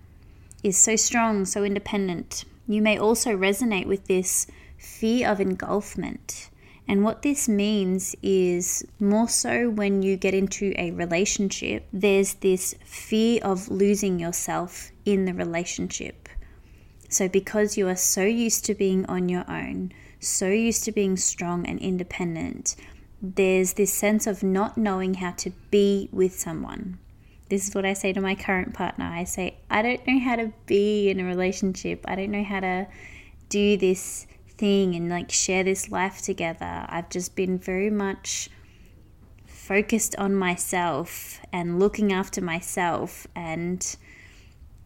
is 0.63 0.77
so 0.77 0.95
strong, 0.95 1.45
so 1.45 1.63
independent, 1.63 2.45
you 2.67 2.81
may 2.81 2.97
also 2.97 3.31
resonate 3.31 3.85
with 3.85 4.05
this 4.07 4.47
fear 4.77 5.29
of 5.29 5.39
engulfment. 5.39 6.49
And 6.87 7.03
what 7.03 7.21
this 7.21 7.47
means 7.47 8.15
is 8.21 8.85
more 8.99 9.29
so 9.29 9.69
when 9.69 10.01
you 10.01 10.17
get 10.17 10.33
into 10.33 10.73
a 10.77 10.91
relationship, 10.91 11.87
there's 11.93 12.35
this 12.35 12.75
fear 12.83 13.39
of 13.41 13.69
losing 13.69 14.19
yourself 14.19 14.91
in 15.05 15.25
the 15.25 15.33
relationship. 15.33 16.27
So, 17.07 17.29
because 17.29 17.77
you 17.77 17.87
are 17.87 17.95
so 17.95 18.23
used 18.25 18.65
to 18.65 18.73
being 18.73 19.05
on 19.05 19.29
your 19.29 19.49
own, 19.49 19.93
so 20.19 20.47
used 20.47 20.83
to 20.85 20.91
being 20.91 21.15
strong 21.15 21.65
and 21.65 21.79
independent, 21.79 22.75
there's 23.21 23.73
this 23.73 23.93
sense 23.93 24.27
of 24.27 24.43
not 24.43 24.77
knowing 24.77 25.15
how 25.15 25.31
to 25.31 25.51
be 25.71 26.09
with 26.11 26.37
someone. 26.37 26.97
This 27.49 27.67
is 27.67 27.75
what 27.75 27.85
I 27.85 27.93
say 27.93 28.13
to 28.13 28.21
my 28.21 28.35
current 28.35 28.73
partner. 28.73 29.05
I 29.05 29.25
say, 29.25 29.57
I 29.69 29.81
don't 29.81 30.05
know 30.07 30.19
how 30.19 30.35
to 30.37 30.53
be 30.65 31.09
in 31.09 31.19
a 31.19 31.23
relationship. 31.23 32.05
I 32.07 32.15
don't 32.15 32.31
know 32.31 32.43
how 32.43 32.61
to 32.61 32.87
do 33.49 33.77
this 33.77 34.25
thing 34.57 34.95
and 34.95 35.09
like 35.09 35.31
share 35.31 35.63
this 35.63 35.91
life 35.91 36.21
together. 36.21 36.85
I've 36.87 37.09
just 37.09 37.35
been 37.35 37.57
very 37.57 37.89
much 37.89 38.49
focused 39.45 40.15
on 40.17 40.35
myself 40.35 41.39
and 41.51 41.79
looking 41.79 42.11
after 42.11 42.41
myself 42.41 43.27
and 43.35 43.95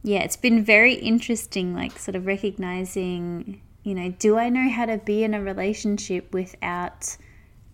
yeah, 0.04 0.20
it's 0.20 0.38
been 0.38 0.64
very 0.64 0.94
interesting 0.94 1.74
like 1.74 1.98
sort 1.98 2.16
of 2.16 2.26
recognizing, 2.26 3.62
you 3.84 3.96
know, 3.96 4.10
do 4.20 4.38
I 4.38 4.50
know 4.50 4.70
how 4.70 4.86
to 4.86 4.98
be 4.98 5.24
in 5.24 5.34
a 5.34 5.42
relationship 5.42 6.34
without 6.34 7.18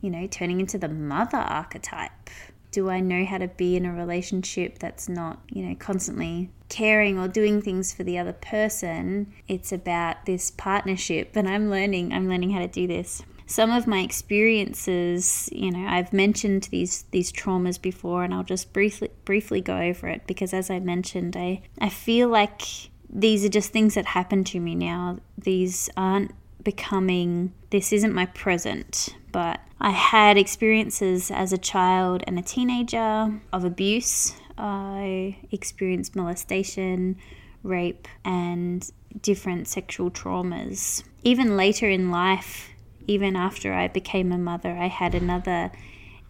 you 0.04 0.10
know, 0.10 0.28
turning 0.28 0.60
into 0.60 0.78
the 0.78 0.90
mother 0.90 1.38
archetype? 1.38 2.30
Do 2.74 2.90
I 2.90 3.00
know 3.00 3.24
how 3.24 3.38
to 3.38 3.48
be 3.48 3.78
in 3.78 3.86
a 3.86 3.94
relationship 3.94 4.80
that's 4.80 5.08
not, 5.08 5.40
you 5.50 5.64
know, 5.64 5.76
constantly 5.76 6.50
caring 6.68 7.18
or 7.18 7.30
doing 7.30 7.62
things 7.62 7.94
for 7.94 8.04
the 8.04 8.18
other 8.18 8.34
person? 8.34 9.32
It's 9.48 9.72
about 9.72 10.26
this 10.26 10.52
partnership, 10.52 11.38
and 11.38 11.48
I'm 11.48 11.70
learning, 11.70 12.12
I'm 12.12 12.28
learning 12.28 12.50
how 12.50 12.60
to 12.60 12.68
do 12.68 12.88
this 12.88 13.24
some 13.46 13.72
of 13.72 13.88
my 13.88 14.00
experiences, 14.00 15.50
you 15.52 15.70
know, 15.70 15.86
I've 15.88 16.14
mentioned 16.14 16.70
these 16.72 17.04
these 17.12 17.32
traumas 17.32 17.82
before 17.82 18.24
and 18.24 18.34
I'll 18.34 18.44
just 18.44 18.74
briefly 18.74 19.10
briefly 19.26 19.62
go 19.62 19.78
over 19.78 20.08
it 20.08 20.26
because 20.26 20.54
as 20.54 20.70
I 20.70 20.80
mentioned, 20.80 21.36
I 21.36 21.62
I 21.80 21.90
feel 21.90 22.30
like 22.30 22.62
these 23.10 23.46
are 23.46 23.50
just 23.50 23.72
things 23.72 23.96
that 23.96 24.08
happen 24.08 24.44
to 24.46 24.60
me 24.60 24.76
now. 24.76 25.20
These 25.38 25.90
aren't 25.96 26.32
becoming 26.64 27.54
this 27.70 27.92
isn't 27.92 28.14
my 28.14 28.26
present, 28.28 29.16
but 29.32 29.60
I 29.80 29.92
had 29.92 30.38
experiences 30.38 31.32
as 31.32 31.52
a 31.52 31.58
child 31.58 32.24
and 32.26 32.40
a 32.40 32.44
teenager 32.44 33.42
of 33.52 33.66
abuse. 33.66 34.34
I 34.58 35.38
experienced 35.52 36.16
molestation, 36.16 37.18
rape, 37.64 38.08
and 38.24 38.90
different 39.22 39.68
sexual 39.68 40.12
traumas. 40.12 41.04
Even 41.24 41.58
later 41.58 41.90
in 41.90 42.12
life, 42.12 42.70
even 43.08 43.36
after 43.36 43.74
I 43.74 43.88
became 43.88 44.32
a 44.32 44.38
mother, 44.38 44.72
I 44.72 44.88
had 44.88 45.16
another 45.16 45.72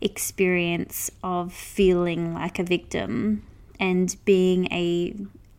experience 0.01 1.11
of 1.23 1.53
feeling 1.53 2.33
like 2.33 2.59
a 2.59 2.63
victim 2.63 3.43
and 3.79 4.15
being 4.25 4.71
a 4.71 5.15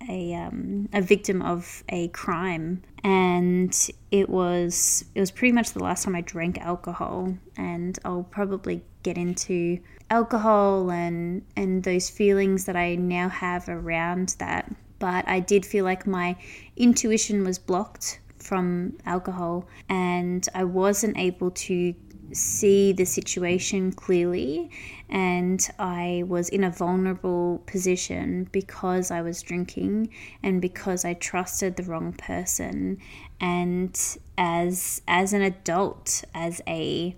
a 0.09 0.35
um, 0.35 0.89
a 0.93 1.01
victim 1.01 1.43
of 1.43 1.83
a 1.89 2.09
crime, 2.09 2.83
and 3.03 3.91
it 4.11 4.29
was 4.29 5.05
it 5.15 5.21
was 5.21 5.31
pretty 5.31 5.53
much 5.53 5.73
the 5.73 5.83
last 5.83 6.05
time 6.05 6.15
I 6.15 6.21
drank 6.21 6.59
alcohol, 6.59 7.37
and 7.57 7.99
I'll 8.05 8.25
probably 8.25 8.83
get 9.03 9.19
into 9.19 9.79
alcohol 10.11 10.91
and 10.91 11.43
and 11.57 11.83
those 11.83 12.11
feelings 12.11 12.67
that 12.67 12.77
I 12.77 12.95
now 12.97 13.29
have 13.29 13.69
around 13.69 14.37
that. 14.39 14.73
But 14.99 15.29
I 15.29 15.41
did 15.41 15.67
feel 15.67 15.85
like 15.85 16.07
my 16.07 16.37
intuition 16.77 17.45
was 17.45 17.59
blocked 17.59 18.21
from 18.39 18.97
alcohol, 19.07 19.67
and 19.89 20.47
I 20.55 20.65
wasn't 20.65 21.19
able 21.19 21.51
to 21.51 21.95
see 22.33 22.93
the 22.93 23.04
situation 23.04 23.93
clearly 23.93 24.71
and 25.09 25.69
I 25.78 26.25
was 26.26 26.49
in 26.49 26.64
a 26.64 26.71
vulnerable 26.71 27.62
position 27.66 28.49
because 28.50 29.11
I 29.11 29.21
was 29.23 29.43
drinking 29.43 30.11
and 30.43 30.61
because 30.61 31.04
I 31.04 31.14
trusted 31.14 31.76
the 31.76 31.83
wrong 31.85 32.12
person. 32.12 32.99
And 33.40 33.99
as 34.37 35.02
as 35.07 35.33
an 35.33 35.43
adult 35.43 36.25
as 36.35 36.61
a 36.66 37.16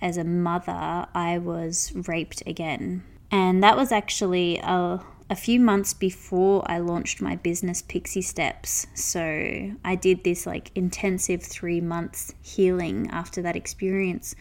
as 0.00 0.16
a 0.16 0.24
mother 0.24 1.06
I 1.14 1.38
was 1.38 1.92
raped 2.06 2.42
again. 2.46 3.02
And 3.30 3.62
that 3.62 3.76
was 3.76 3.92
actually 3.92 4.58
a 4.58 5.00
a 5.30 5.36
few 5.36 5.60
months 5.60 5.92
before 5.92 6.62
I 6.70 6.78
launched 6.78 7.20
my 7.20 7.36
business 7.36 7.82
Pixie 7.82 8.22
Steps. 8.22 8.86
So 8.94 9.72
I 9.84 9.94
did 9.94 10.24
this 10.24 10.46
like 10.46 10.70
intensive 10.74 11.42
three 11.42 11.80
months 11.80 12.32
healing 12.42 13.10
after 13.10 13.42
that 13.42 13.56
experience 13.56 14.34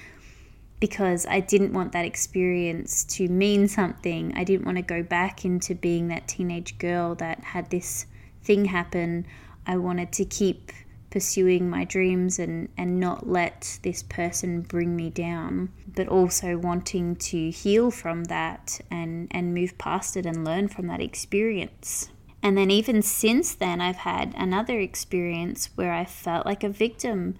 because 0.80 1.26
I 1.26 1.40
didn't 1.40 1.74
want 1.74 1.92
that 1.92 2.06
experience 2.06 3.04
to 3.06 3.28
mean 3.28 3.68
something. 3.68 4.34
I 4.36 4.44
didn't 4.44 4.66
want 4.66 4.78
to 4.78 4.84
go 4.84 5.04
back 5.04 5.44
into 5.44 5.76
being 5.76 6.08
that 6.08 6.28
teenage 6.28 6.78
girl 6.78 7.16
that 7.16 7.40
had 7.44 7.70
this 7.70 8.06
thing 8.44 8.66
happen. 8.66 9.26
I 9.66 9.78
wanted 9.78 10.12
to 10.14 10.26
keep 10.26 10.72
pursuing 11.18 11.68
my 11.68 11.84
dreams 11.84 12.38
and, 12.38 12.70
and 12.78 13.00
not 13.00 13.28
let 13.28 13.80
this 13.82 14.04
person 14.04 14.62
bring 14.62 14.96
me 14.96 15.10
down, 15.10 15.68
but 15.96 16.08
also 16.08 16.56
wanting 16.56 17.16
to 17.16 17.50
heal 17.50 17.90
from 17.90 18.26
that 18.26 18.80
and, 18.92 19.28
and 19.32 19.52
move 19.52 19.76
past 19.80 20.16
it 20.16 20.28
and 20.28 20.46
learn 20.46 20.68
from 20.68 20.86
that 20.86 21.02
experience. 21.02 22.12
And 22.44 22.56
then, 22.56 22.70
even 22.70 23.02
since 23.02 23.56
then, 23.56 23.82
I've 23.82 24.04
had 24.14 24.36
another 24.38 24.80
experience 24.80 25.72
where 25.74 25.92
I 25.92 26.06
felt 26.06 26.46
like 26.46 26.64
a 26.64 26.70
victim. 26.70 27.34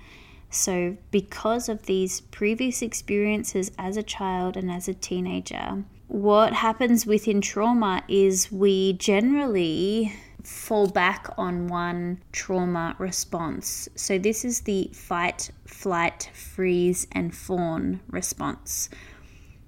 So, 0.50 0.98
because 1.12 1.70
of 1.70 1.86
these 1.86 2.22
previous 2.22 2.82
experiences 2.82 3.70
as 3.78 3.96
a 3.96 4.02
child 4.02 4.58
and 4.58 4.72
as 4.72 4.88
a 4.88 4.96
teenager, 4.96 5.84
what 6.08 6.54
happens 6.54 7.06
within 7.06 7.42
trauma 7.42 8.04
is 8.08 8.52
we 8.52 8.94
generally 8.94 10.16
fall 10.48 10.88
back 10.88 11.30
on 11.38 11.68
one 11.68 12.22
trauma 12.32 12.96
response. 13.00 13.90
So, 13.96 14.18
this 14.18 14.46
is 14.46 14.62
the 14.62 14.90
fight, 14.94 15.52
flight, 15.66 16.32
freeze, 16.34 17.06
and 17.12 17.36
fawn 17.36 18.00
response. 18.10 18.90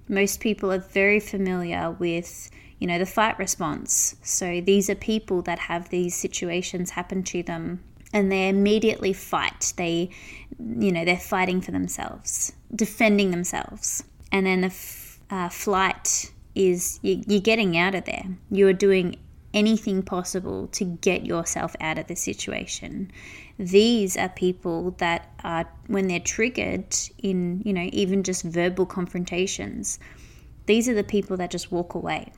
Most 0.08 0.40
people 0.40 0.72
are 0.72 0.78
very 0.78 1.20
familiar 1.20 1.90
with 1.92 2.50
you 2.78 2.86
know 2.86 2.98
the 2.98 3.04
fight 3.06 3.38
response 3.38 4.16
so 4.22 4.62
these 4.62 4.88
are 4.88 4.94
people 4.94 5.42
that 5.42 5.58
have 5.58 5.90
these 5.90 6.16
situations 6.16 6.90
happen 6.90 7.22
to 7.22 7.42
them 7.42 7.84
and 8.14 8.32
they 8.32 8.48
immediately 8.48 9.12
fight 9.12 9.74
they 9.76 10.08
you 10.58 10.90
know 10.90 11.04
they're 11.04 11.18
fighting 11.18 11.60
for 11.60 11.72
themselves 11.72 12.54
defending 12.74 13.30
themselves 13.30 14.02
and 14.32 14.46
then 14.46 14.62
the 14.62 14.68
f- 14.68 15.20
uh, 15.28 15.48
flight 15.50 16.32
is 16.54 16.98
you, 17.02 17.22
you're 17.26 17.40
getting 17.40 17.76
out 17.76 17.94
of 17.94 18.06
there 18.06 18.24
you're 18.50 18.72
doing 18.72 19.14
anything 19.52 20.02
possible 20.02 20.68
to 20.68 20.84
get 20.84 21.26
yourself 21.26 21.74
out 21.80 21.98
of 21.98 22.06
the 22.06 22.16
situation. 22.16 23.10
These 23.58 24.16
are 24.16 24.28
people 24.28 24.92
that 24.98 25.30
are, 25.42 25.68
when 25.86 26.08
they're 26.08 26.20
triggered 26.20 26.96
in, 27.22 27.62
you 27.64 27.72
know, 27.72 27.88
even 27.92 28.22
just 28.22 28.44
verbal 28.44 28.86
confrontations, 28.86 29.98
these 30.66 30.88
are 30.88 30.94
the 30.94 31.04
people 31.04 31.36
that 31.38 31.50
just 31.50 31.72
walk 31.72 31.94
away. 31.94 32.32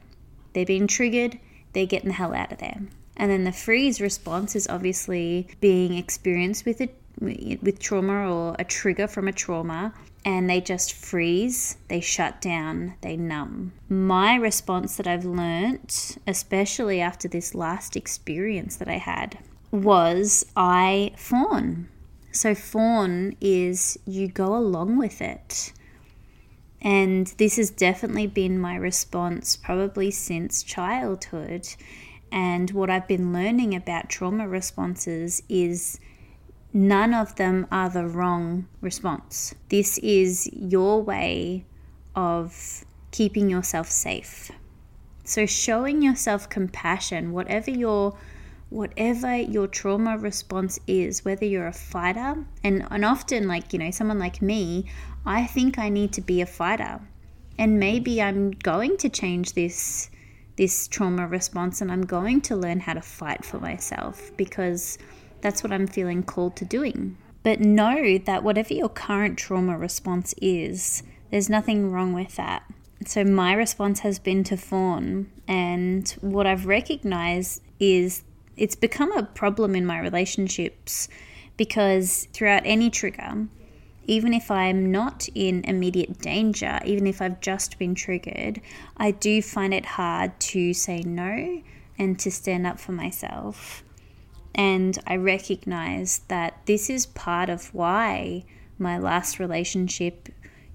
They're 0.54 0.66
being 0.66 0.86
triggered, 0.86 1.38
they're 1.72 1.86
getting 1.86 2.08
the 2.08 2.14
hell 2.14 2.34
out 2.34 2.52
of 2.52 2.58
there. 2.58 2.80
And 3.16 3.30
then 3.30 3.44
the 3.44 3.52
freeze 3.52 4.00
response 4.00 4.56
is 4.56 4.66
obviously 4.68 5.48
being 5.60 5.94
experienced 5.94 6.64
with 6.64 6.80
it 6.80 6.96
with 7.20 7.78
trauma 7.78 8.32
or 8.32 8.56
a 8.58 8.64
trigger 8.64 9.06
from 9.06 9.28
a 9.28 9.32
trauma 9.32 9.92
and 10.24 10.48
they 10.48 10.60
just 10.60 10.92
freeze, 10.92 11.76
they 11.88 12.00
shut 12.00 12.40
down, 12.40 12.94
they 13.00 13.16
numb. 13.16 13.72
My 13.88 14.36
response 14.36 14.96
that 14.96 15.06
I've 15.06 15.24
learnt, 15.24 16.18
especially 16.26 17.00
after 17.00 17.28
this 17.28 17.54
last 17.54 17.96
experience 17.96 18.76
that 18.76 18.88
I 18.88 18.98
had, 18.98 19.38
was 19.70 20.46
I 20.56 21.12
fawn. 21.16 21.88
So, 22.30 22.54
fawn 22.54 23.36
is 23.40 23.98
you 24.06 24.28
go 24.28 24.56
along 24.56 24.96
with 24.96 25.20
it. 25.20 25.72
And 26.80 27.28
this 27.38 27.56
has 27.56 27.70
definitely 27.70 28.26
been 28.26 28.58
my 28.58 28.74
response 28.74 29.56
probably 29.56 30.10
since 30.10 30.62
childhood. 30.62 31.68
And 32.32 32.70
what 32.70 32.90
I've 32.90 33.06
been 33.06 33.32
learning 33.32 33.74
about 33.74 34.08
trauma 34.08 34.48
responses 34.48 35.42
is 35.48 36.00
none 36.72 37.14
of 37.14 37.36
them 37.36 37.66
are 37.70 37.88
the 37.88 38.06
wrong 38.06 38.66
response. 38.80 39.54
This 39.68 39.98
is 39.98 40.48
your 40.52 41.02
way 41.02 41.64
of 42.14 42.84
keeping 43.10 43.50
yourself 43.50 43.88
safe. 43.88 44.50
So 45.24 45.46
showing 45.46 46.02
yourself 46.02 46.48
compassion, 46.48 47.32
whatever 47.32 47.70
your 47.70 48.16
whatever 48.72 49.36
your 49.36 49.66
trauma 49.66 50.16
response 50.16 50.78
is, 50.86 51.26
whether 51.26 51.44
you're 51.44 51.66
a 51.66 51.72
fighter, 51.74 52.42
and, 52.64 52.86
and 52.90 53.04
often 53.04 53.46
like, 53.46 53.70
you 53.74 53.78
know, 53.78 53.90
someone 53.90 54.18
like 54.18 54.40
me, 54.40 54.86
I 55.26 55.46
think 55.46 55.78
I 55.78 55.90
need 55.90 56.14
to 56.14 56.22
be 56.22 56.40
a 56.40 56.46
fighter. 56.46 56.98
And 57.58 57.78
maybe 57.78 58.22
I'm 58.22 58.50
going 58.50 58.96
to 58.98 59.10
change 59.10 59.52
this 59.52 60.10
this 60.56 60.86
trauma 60.86 61.26
response 61.26 61.80
and 61.80 61.90
I'm 61.90 62.02
going 62.02 62.42
to 62.42 62.56
learn 62.56 62.80
how 62.80 62.92
to 62.92 63.00
fight 63.00 63.42
for 63.42 63.58
myself 63.58 64.30
because 64.36 64.98
that's 65.42 65.62
what 65.62 65.72
I'm 65.72 65.86
feeling 65.86 66.22
called 66.22 66.56
to 66.56 66.64
doing. 66.64 67.18
But 67.42 67.60
know 67.60 68.18
that 68.18 68.44
whatever 68.44 68.72
your 68.72 68.88
current 68.88 69.36
trauma 69.36 69.76
response 69.76 70.34
is, 70.40 71.02
there's 71.30 71.50
nothing 71.50 71.90
wrong 71.90 72.12
with 72.12 72.36
that. 72.36 72.62
So 73.04 73.24
my 73.24 73.52
response 73.52 74.00
has 74.00 74.20
been 74.20 74.44
to 74.44 74.56
fawn, 74.56 75.28
and 75.48 76.08
what 76.20 76.46
I've 76.46 76.66
recognized 76.66 77.60
is 77.80 78.22
it's 78.56 78.76
become 78.76 79.10
a 79.12 79.24
problem 79.24 79.74
in 79.74 79.84
my 79.84 79.98
relationships 79.98 81.08
because 81.56 82.28
throughout 82.32 82.62
any 82.64 82.90
trigger, 82.90 83.48
even 84.04 84.32
if 84.34 84.50
I'm 84.50 84.92
not 84.92 85.28
in 85.34 85.64
immediate 85.64 86.18
danger, 86.20 86.78
even 86.84 87.06
if 87.06 87.20
I've 87.20 87.40
just 87.40 87.78
been 87.78 87.94
triggered, 87.94 88.60
I 88.96 89.10
do 89.10 89.42
find 89.42 89.74
it 89.74 89.84
hard 89.84 90.38
to 90.40 90.72
say 90.74 91.02
no 91.02 91.62
and 91.98 92.18
to 92.20 92.30
stand 92.30 92.66
up 92.66 92.78
for 92.78 92.92
myself. 92.92 93.84
And 94.54 94.98
I 95.06 95.16
recognize 95.16 96.20
that 96.28 96.64
this 96.66 96.90
is 96.90 97.06
part 97.06 97.48
of 97.48 97.72
why 97.74 98.44
my 98.78 98.98
last 98.98 99.38
relationship 99.38 100.28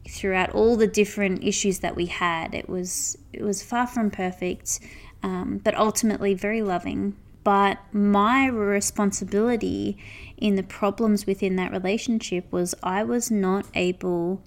throughout 0.07 0.49
all 0.51 0.75
the 0.75 0.87
different 0.87 1.43
issues 1.43 1.79
that 1.79 1.93
we 1.93 2.05
had 2.05 2.55
it 2.55 2.69
was 2.69 3.17
it 3.33 3.41
was 3.41 3.61
far 3.61 3.85
from 3.85 4.09
perfect 4.09 4.79
um, 5.21 5.59
but 5.61 5.75
ultimately 5.75 6.33
very 6.33 6.61
loving 6.61 7.13
but 7.47 7.77
my 7.93 8.47
responsibility 8.47 9.97
in 10.35 10.55
the 10.55 10.63
problems 10.63 11.25
within 11.25 11.55
that 11.55 11.71
relationship 11.71 12.51
was 12.51 12.75
I 12.83 13.05
was 13.05 13.31
not 13.31 13.65
able 13.73 14.43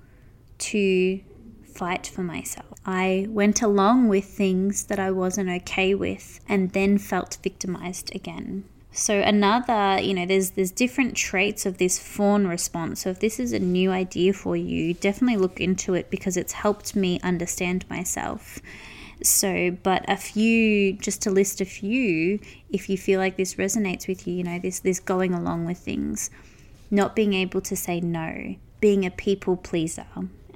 to 0.58 1.20
fight 1.64 2.06
for 2.06 2.22
myself. 2.22 2.66
I 2.84 3.26
went 3.30 3.62
along 3.62 4.08
with 4.08 4.26
things 4.26 4.84
that 4.84 4.98
I 4.98 5.10
wasn't 5.12 5.48
okay 5.62 5.94
with 5.94 6.40
and 6.46 6.72
then 6.72 6.98
felt 6.98 7.38
victimized 7.42 8.14
again. 8.14 8.64
So 8.92 9.20
another, 9.20 10.00
you 10.02 10.14
know, 10.14 10.26
there's 10.26 10.50
there's 10.50 10.72
different 10.72 11.16
traits 11.16 11.64
of 11.64 11.78
this 11.78 11.98
fawn 11.98 12.46
response. 12.46 13.02
So 13.02 13.10
if 13.10 13.20
this 13.20 13.38
is 13.38 13.52
a 13.52 13.58
new 13.58 13.90
idea 13.90 14.32
for 14.32 14.56
you, 14.56 14.94
definitely 14.94 15.36
look 15.36 15.60
into 15.60 15.94
it 15.94 16.10
because 16.10 16.36
it's 16.36 16.52
helped 16.52 16.96
me 16.96 17.20
understand 17.22 17.88
myself. 17.88 18.58
So, 19.22 19.70
but 19.82 20.04
a 20.08 20.16
few, 20.16 20.94
just 20.94 21.22
to 21.22 21.30
list 21.30 21.60
a 21.60 21.66
few, 21.66 22.40
if 22.70 22.88
you 22.88 22.96
feel 22.96 23.20
like 23.20 23.36
this 23.36 23.56
resonates 23.56 24.08
with 24.08 24.26
you, 24.26 24.34
you 24.34 24.44
know, 24.44 24.58
this 24.58 24.80
this 24.80 24.98
going 24.98 25.34
along 25.34 25.66
with 25.66 25.78
things, 25.78 26.30
not 26.90 27.14
being 27.14 27.34
able 27.34 27.60
to 27.60 27.76
say 27.76 28.00
no, 28.00 28.56
being 28.80 29.06
a 29.06 29.10
people 29.10 29.56
pleaser, 29.56 30.06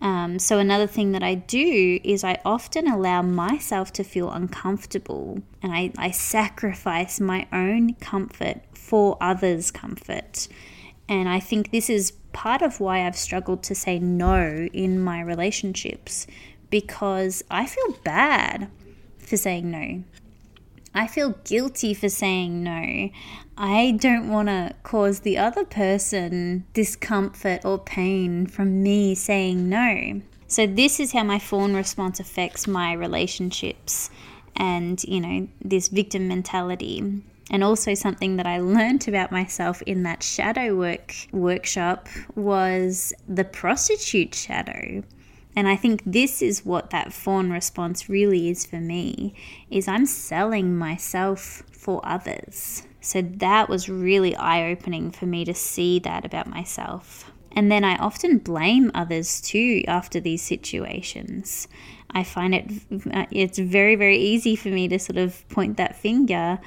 um, 0.05 0.39
so, 0.39 0.59
another 0.59 0.87
thing 0.87 1.13
that 1.13 1.23
I 1.23 1.35
do 1.35 1.99
is 2.05 2.25
I 2.25 2.39
often 2.45 2.87
allow 2.87 3.23
myself 3.23 3.91
to 3.95 4.05
feel 4.05 4.31
uncomfortable 4.31 5.43
and 5.63 5.73
I, 5.73 5.93
I 5.97 6.11
sacrifice 6.11 7.21
my 7.21 7.49
own 7.51 7.95
comfort 7.95 8.61
for 8.75 9.17
others' 9.19 9.71
comfort. 9.71 10.47
And 11.09 11.27
I 11.27 11.41
think 11.41 11.71
this 11.71 11.89
is 11.89 12.11
part 12.35 12.61
of 12.61 12.81
why 12.81 13.07
I've 13.07 13.17
struggled 13.17 13.63
to 13.63 13.75
say 13.75 13.99
no 13.99 14.69
in 14.75 15.01
my 15.01 15.23
relationships 15.23 16.27
because 16.69 17.43
I 17.51 17.65
feel 17.65 17.97
bad 18.05 18.71
for 19.17 19.39
saying 19.39 19.71
no. 19.71 20.05
I 20.95 21.09
feel 21.09 21.31
guilty 21.45 21.93
for 21.93 22.09
saying 22.09 22.63
no. 22.63 23.11
I 23.59 23.97
don't 23.99 24.29
want 24.29 24.49
to 24.49 24.75
cause 24.85 25.21
the 25.21 25.39
other 25.39 25.65
person 25.65 26.65
discomfort 26.73 27.65
or 27.65 27.79
pain 27.79 28.47
from 28.47 28.83
me 28.83 29.17
saying 29.17 29.69
no. 29.69 30.23
So, 30.47 30.67
this 30.69 31.01
is 31.01 31.13
how 31.13 31.25
my 31.25 31.41
fawn 31.41 31.75
response 31.75 32.21
affects 32.21 32.69
my 32.69 32.93
relationships 32.93 34.09
and, 34.55 35.03
you 35.03 35.21
know, 35.21 35.49
this 35.61 35.89
victim 35.89 36.29
mentality. 36.29 37.23
And 37.51 37.65
also, 37.65 37.95
something 37.95 38.37
that 38.37 38.47
I 38.47 38.59
learned 38.61 39.09
about 39.09 39.33
myself 39.33 39.83
in 39.83 40.05
that 40.05 40.23
shadow 40.23 40.77
work 40.77 41.13
workshop 41.33 42.09
was 42.37 43.13
the 43.29 43.45
prostitute 43.45 44.35
shadow. 44.35 45.03
And 45.57 45.69
I 45.69 45.77
think 45.77 46.03
this 46.05 46.43
is 46.43 46.65
what 46.65 46.91
that 46.91 47.13
fawn 47.13 47.51
response 47.51 48.09
really 48.09 48.49
is 48.49 48.67
for 48.67 48.81
me 48.81 49.35
is 49.71 49.87
I'm 49.87 50.07
selling 50.07 50.77
myself 50.77 51.63
for 51.71 52.01
others. 52.05 52.83
So 53.01 53.23
that 53.23 53.69
was 53.69 53.89
really 53.89 54.35
eye-opening 54.35 55.11
for 55.11 55.27
me 55.27 55.45
to 55.45 55.55
see 55.55 55.99
that 56.01 56.25
about 56.25 56.49
myself. 56.49 57.31
And 57.53 57.71
then 57.71 57.85
I 57.85 57.97
often 57.97 58.39
blame 58.39 58.91
others 58.95 59.41
too 59.41 59.83
after 59.87 60.19
these 60.19 60.43
situations. 60.43 61.69
I 62.11 62.25
find 62.25 62.55
it 62.55 62.71
uh, 63.13 63.27
it's 63.31 63.59
very 63.59 63.97
very 63.97 64.19
easy 64.19 64.57
for 64.57 64.69
me 64.69 64.89
to 64.89 64.99
sort 64.99 65.19
of 65.19 65.49
point 65.49 65.77
that 65.77 65.97
finger 65.97 66.59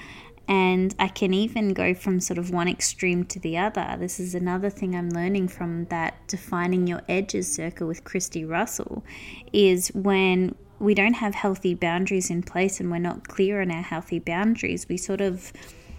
and 0.48 0.96
I 0.98 1.10
can 1.10 1.34
even 1.34 1.74
go 1.74 1.94
from 1.94 2.20
sort 2.22 2.38
of 2.38 2.52
one 2.52 2.70
extreme 2.70 3.26
to 3.26 3.40
the 3.40 3.58
other. 3.58 3.96
This 4.00 4.20
is 4.20 4.34
another 4.34 4.70
thing 4.70 4.96
I'm 4.96 5.10
learning 5.10 5.50
from 5.50 5.86
that 5.86 6.26
defining 6.28 6.88
your 6.88 7.02
edges 7.10 7.54
circle 7.54 7.88
with 7.88 8.06
Christy 8.06 8.46
Russell 8.46 9.04
is 9.52 9.90
when 9.90 10.56
we 10.80 10.94
don't 10.94 11.16
have 11.16 11.36
healthy 11.36 11.74
boundaries 11.74 12.30
in 12.30 12.44
place 12.44 12.80
and 12.80 12.90
we're 12.90 13.00
not 13.00 13.28
clear 13.28 13.62
on 13.62 13.72
our 13.72 13.82
healthy 13.82 14.20
boundaries, 14.20 14.88
we 14.88 14.96
sort 14.96 15.20
of 15.20 15.52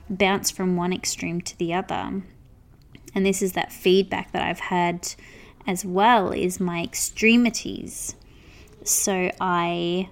bounce 0.09 0.51
from 0.51 0.77
one 0.77 0.95
extreme 0.95 1.43
to 1.43 1.59
the 1.59 1.75
other. 1.75 2.23
And 3.15 3.27
this 3.27 3.43
is 3.43 3.53
that 3.53 3.73
feedback 3.73 4.33
that 4.33 4.43
I've 4.43 4.61
had 4.61 5.15
as 5.67 5.85
well 5.85 6.31
is 6.31 6.59
my 6.59 6.83
extremities. 6.83 8.15
So 8.85 9.31
I 9.41 10.09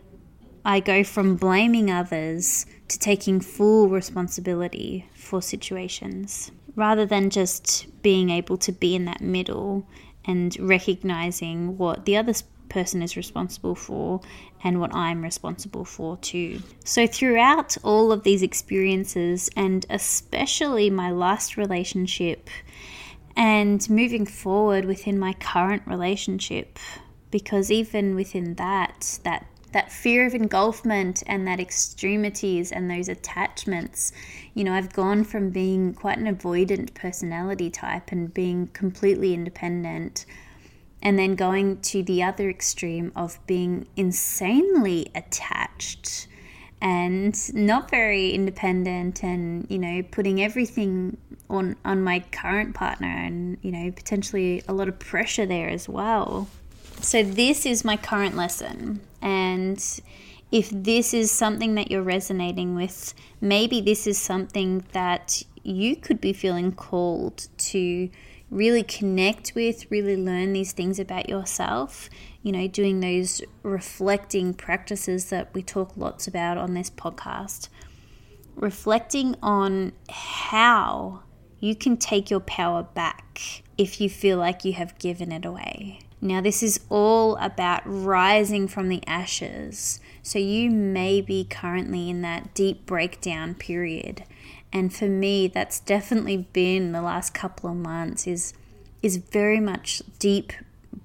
I 0.64 0.80
go 0.80 1.04
from 1.04 1.36
blaming 1.36 1.90
others 1.90 2.66
to 2.88 2.98
taking 2.98 3.40
full 3.40 3.88
responsibility 3.88 5.08
for 5.14 5.42
situations 5.42 6.50
rather 6.76 7.06
than 7.06 7.30
just 7.30 7.86
being 8.02 8.30
able 8.30 8.56
to 8.58 8.72
be 8.72 8.94
in 8.94 9.06
that 9.06 9.20
middle 9.20 9.86
and 10.24 10.56
recognizing 10.60 11.76
what 11.78 12.04
the 12.04 12.16
other 12.16 12.34
person 12.68 13.02
is 13.02 13.16
responsible 13.16 13.74
for 13.74 14.20
and 14.62 14.80
what 14.80 14.94
I'm 14.94 15.22
responsible 15.22 15.84
for 15.84 16.16
too. 16.18 16.60
So, 16.84 17.06
throughout 17.06 17.76
all 17.82 18.12
of 18.12 18.22
these 18.24 18.42
experiences, 18.42 19.48
and 19.56 19.86
especially 19.88 20.90
my 20.90 21.10
last 21.10 21.56
relationship, 21.56 22.50
and 23.36 23.88
moving 23.88 24.26
forward 24.26 24.84
within 24.84 25.18
my 25.18 25.34
current 25.34 25.82
relationship, 25.86 26.78
because 27.30 27.70
even 27.70 28.14
within 28.14 28.54
that, 28.54 29.20
that 29.24 29.46
that 29.76 29.92
fear 29.92 30.26
of 30.26 30.32
engulfment 30.32 31.22
and 31.26 31.46
that 31.46 31.60
extremities 31.60 32.72
and 32.72 32.90
those 32.90 33.10
attachments. 33.10 34.10
You 34.54 34.64
know, 34.64 34.72
I've 34.72 34.90
gone 34.90 35.22
from 35.22 35.50
being 35.50 35.92
quite 35.92 36.16
an 36.16 36.34
avoidant 36.34 36.94
personality 36.94 37.68
type 37.68 38.10
and 38.10 38.32
being 38.32 38.68
completely 38.68 39.34
independent, 39.34 40.24
and 41.02 41.18
then 41.18 41.34
going 41.34 41.82
to 41.82 42.02
the 42.02 42.22
other 42.22 42.48
extreme 42.48 43.12
of 43.14 43.38
being 43.46 43.86
insanely 43.96 45.12
attached 45.14 46.26
and 46.80 47.54
not 47.54 47.90
very 47.90 48.30
independent 48.30 49.22
and 49.22 49.66
you 49.70 49.78
know 49.78 50.02
putting 50.10 50.42
everything 50.42 51.16
on 51.48 51.74
on 51.86 52.02
my 52.02 52.20
current 52.32 52.74
partner 52.74 53.08
and 53.08 53.56
you 53.62 53.72
know 53.72 53.90
potentially 53.92 54.62
a 54.68 54.72
lot 54.74 54.86
of 54.86 54.98
pressure 54.98 55.46
there 55.46 55.70
as 55.70 55.88
well 55.88 56.48
so, 57.00 57.22
this 57.22 57.66
is 57.66 57.84
my 57.84 57.96
current 57.96 58.36
lesson. 58.36 59.00
And 59.22 59.82
if 60.52 60.70
this 60.70 61.12
is 61.12 61.30
something 61.30 61.74
that 61.74 61.90
you're 61.90 62.02
resonating 62.02 62.74
with, 62.74 63.14
maybe 63.40 63.80
this 63.80 64.06
is 64.06 64.18
something 64.18 64.84
that 64.92 65.42
you 65.62 65.96
could 65.96 66.20
be 66.20 66.32
feeling 66.32 66.72
called 66.72 67.48
to 67.58 68.08
really 68.50 68.82
connect 68.82 69.52
with, 69.54 69.90
really 69.90 70.16
learn 70.16 70.52
these 70.52 70.72
things 70.72 70.98
about 70.98 71.28
yourself. 71.28 72.08
You 72.42 72.52
know, 72.52 72.68
doing 72.68 73.00
those 73.00 73.42
reflecting 73.62 74.54
practices 74.54 75.30
that 75.30 75.52
we 75.52 75.62
talk 75.62 75.96
lots 75.96 76.28
about 76.28 76.56
on 76.56 76.74
this 76.74 76.90
podcast. 76.90 77.68
Reflecting 78.54 79.34
on 79.42 79.92
how 80.08 81.22
you 81.58 81.74
can 81.74 81.96
take 81.96 82.30
your 82.30 82.40
power 82.40 82.84
back 82.84 83.62
if 83.76 84.00
you 84.00 84.08
feel 84.08 84.38
like 84.38 84.64
you 84.64 84.74
have 84.74 84.98
given 84.98 85.32
it 85.32 85.44
away. 85.44 86.05
Now, 86.20 86.40
this 86.40 86.62
is 86.62 86.80
all 86.88 87.36
about 87.36 87.82
rising 87.84 88.68
from 88.68 88.88
the 88.88 89.06
ashes. 89.06 90.00
So, 90.22 90.38
you 90.38 90.70
may 90.70 91.20
be 91.20 91.44
currently 91.44 92.10
in 92.10 92.22
that 92.22 92.54
deep 92.54 92.86
breakdown 92.86 93.54
period. 93.54 94.24
And 94.72 94.94
for 94.94 95.06
me, 95.06 95.46
that's 95.48 95.80
definitely 95.80 96.48
been 96.52 96.92
the 96.92 97.02
last 97.02 97.34
couple 97.34 97.70
of 97.70 97.76
months 97.76 98.26
is, 98.26 98.54
is 99.02 99.18
very 99.18 99.60
much 99.60 100.02
deep 100.18 100.52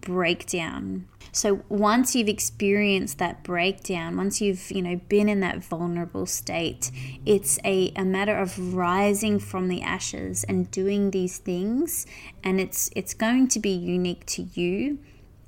breakdown. 0.01 1.07
So 1.33 1.61
once 1.69 2.13
you've 2.13 2.27
experienced 2.27 3.17
that 3.19 3.43
breakdown, 3.43 4.17
once 4.17 4.41
you've, 4.41 4.69
you 4.69 4.81
know, 4.81 4.99
been 5.07 5.29
in 5.29 5.39
that 5.39 5.63
vulnerable 5.63 6.25
state, 6.25 6.91
it's 7.25 7.57
a, 7.63 7.93
a 7.95 8.03
matter 8.03 8.37
of 8.37 8.73
rising 8.73 9.39
from 9.39 9.69
the 9.69 9.81
ashes 9.81 10.43
and 10.43 10.69
doing 10.71 11.11
these 11.11 11.37
things 11.37 12.05
and 12.43 12.59
it's 12.59 12.89
it's 12.95 13.13
going 13.13 13.47
to 13.49 13.59
be 13.59 13.69
unique 13.69 14.25
to 14.25 14.43
you. 14.53 14.99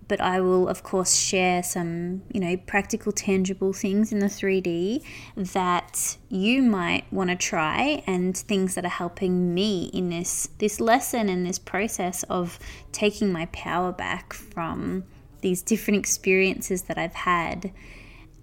But 0.07 0.19
I 0.19 0.41
will, 0.41 0.67
of 0.67 0.83
course, 0.83 1.15
share 1.15 1.63
some, 1.63 2.23
you 2.31 2.39
know, 2.39 2.57
practical, 2.57 3.11
tangible 3.13 3.71
things 3.71 4.11
in 4.11 4.19
the 4.19 4.27
3D 4.27 5.01
that 5.35 6.17
you 6.29 6.61
might 6.61 7.11
want 7.11 7.29
to 7.29 7.37
try 7.37 8.03
and 8.05 8.37
things 8.37 8.75
that 8.75 8.85
are 8.85 8.89
helping 8.89 9.53
me 9.53 9.89
in 9.93 10.09
this 10.09 10.49
this 10.59 10.79
lesson 10.79 11.29
and 11.29 11.45
this 11.45 11.59
process 11.59 12.23
of 12.23 12.59
taking 12.91 13.31
my 13.31 13.47
power 13.47 13.91
back 13.91 14.33
from 14.33 15.05
these 15.43 15.61
different 15.61 15.99
experiences 15.99 16.83
that 16.83 16.97
I've 16.97 17.13
had. 17.13 17.71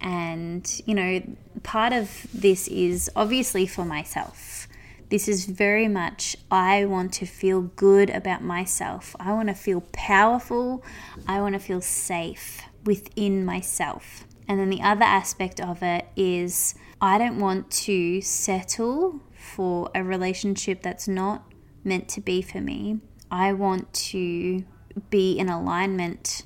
And, 0.01 0.81
you 0.87 0.95
know, 0.95 1.23
part 1.65 1.93
of 1.93 2.27
this 2.33 2.69
is 2.69 3.11
obviously 3.17 3.67
for 3.67 3.85
myself 3.85 4.69
this 5.11 5.27
is 5.27 5.45
very 5.45 5.89
much, 5.89 6.37
I 6.51 6.85
want 6.85 7.13
to 7.15 7.27
feel 7.27 7.63
good 7.63 8.11
about 8.11 8.43
myself. 8.43 9.15
I 9.19 9.33
want 9.33 9.49
to 9.49 9.55
feel 9.55 9.83
powerful. 9.93 10.85
I 11.27 11.41
want 11.41 11.55
to 11.55 11.59
feel 11.59 11.81
safe 11.81 12.63
within 12.85 13.45
myself. 13.45 14.25
And 14.49 14.59
then 14.59 14.71
the 14.71 14.83
other 14.83 15.05
aspect 15.05 15.61
of 15.61 15.83
it 15.83 16.07
is, 16.17 16.77
I 17.01 17.19
don't 17.19 17.41
want 17.41 17.71
to 17.73 18.21
settle 18.21 19.21
for 19.35 19.91
a 19.95 20.03
relationship 20.05 20.83
that's 20.83 21.09
not 21.09 21.43
meant 21.83 22.09
to 22.11 22.21
be 22.21 22.41
for 22.41 22.61
me. 22.61 23.01
I 23.33 23.53
want 23.53 23.93
to 23.93 24.65
be 25.09 25.39
in 25.39 25.49
alignment 25.49 26.45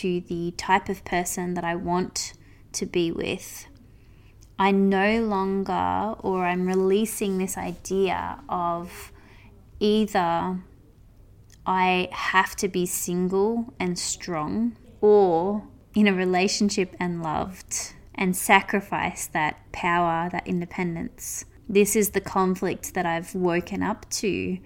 to 0.00 0.20
the 0.20 0.52
type 0.56 0.88
of 0.88 1.04
person 1.04 1.54
that 1.54 1.64
I 1.64 1.74
want 1.74 2.32
to 2.72 2.86
be 2.86 3.10
with 3.10 3.66
I 4.58 4.70
no 4.70 5.22
longer, 5.22 6.14
or 6.20 6.46
I'm 6.46 6.66
releasing 6.66 7.38
this 7.38 7.58
idea 7.58 8.38
of 8.48 9.12
either 9.80 10.58
I 11.66 12.08
have 12.12 12.56
to 12.56 12.68
be 12.68 12.86
single 12.86 13.74
and 13.78 13.98
strong 13.98 14.76
or 15.00 15.64
in 15.94 16.06
a 16.06 16.14
relationship 16.14 16.96
and 16.98 17.22
loved 17.22 17.92
and 18.14 18.34
sacrifice 18.34 19.26
that 19.26 19.60
power, 19.72 20.30
that 20.30 20.46
independence. 20.46 21.44
This 21.68 21.94
is 21.94 22.10
the 22.10 22.20
conflict 22.20 22.94
that 22.94 23.04
I've 23.04 23.34
woken 23.34 23.82
up 23.82 24.08
to, 24.10 24.58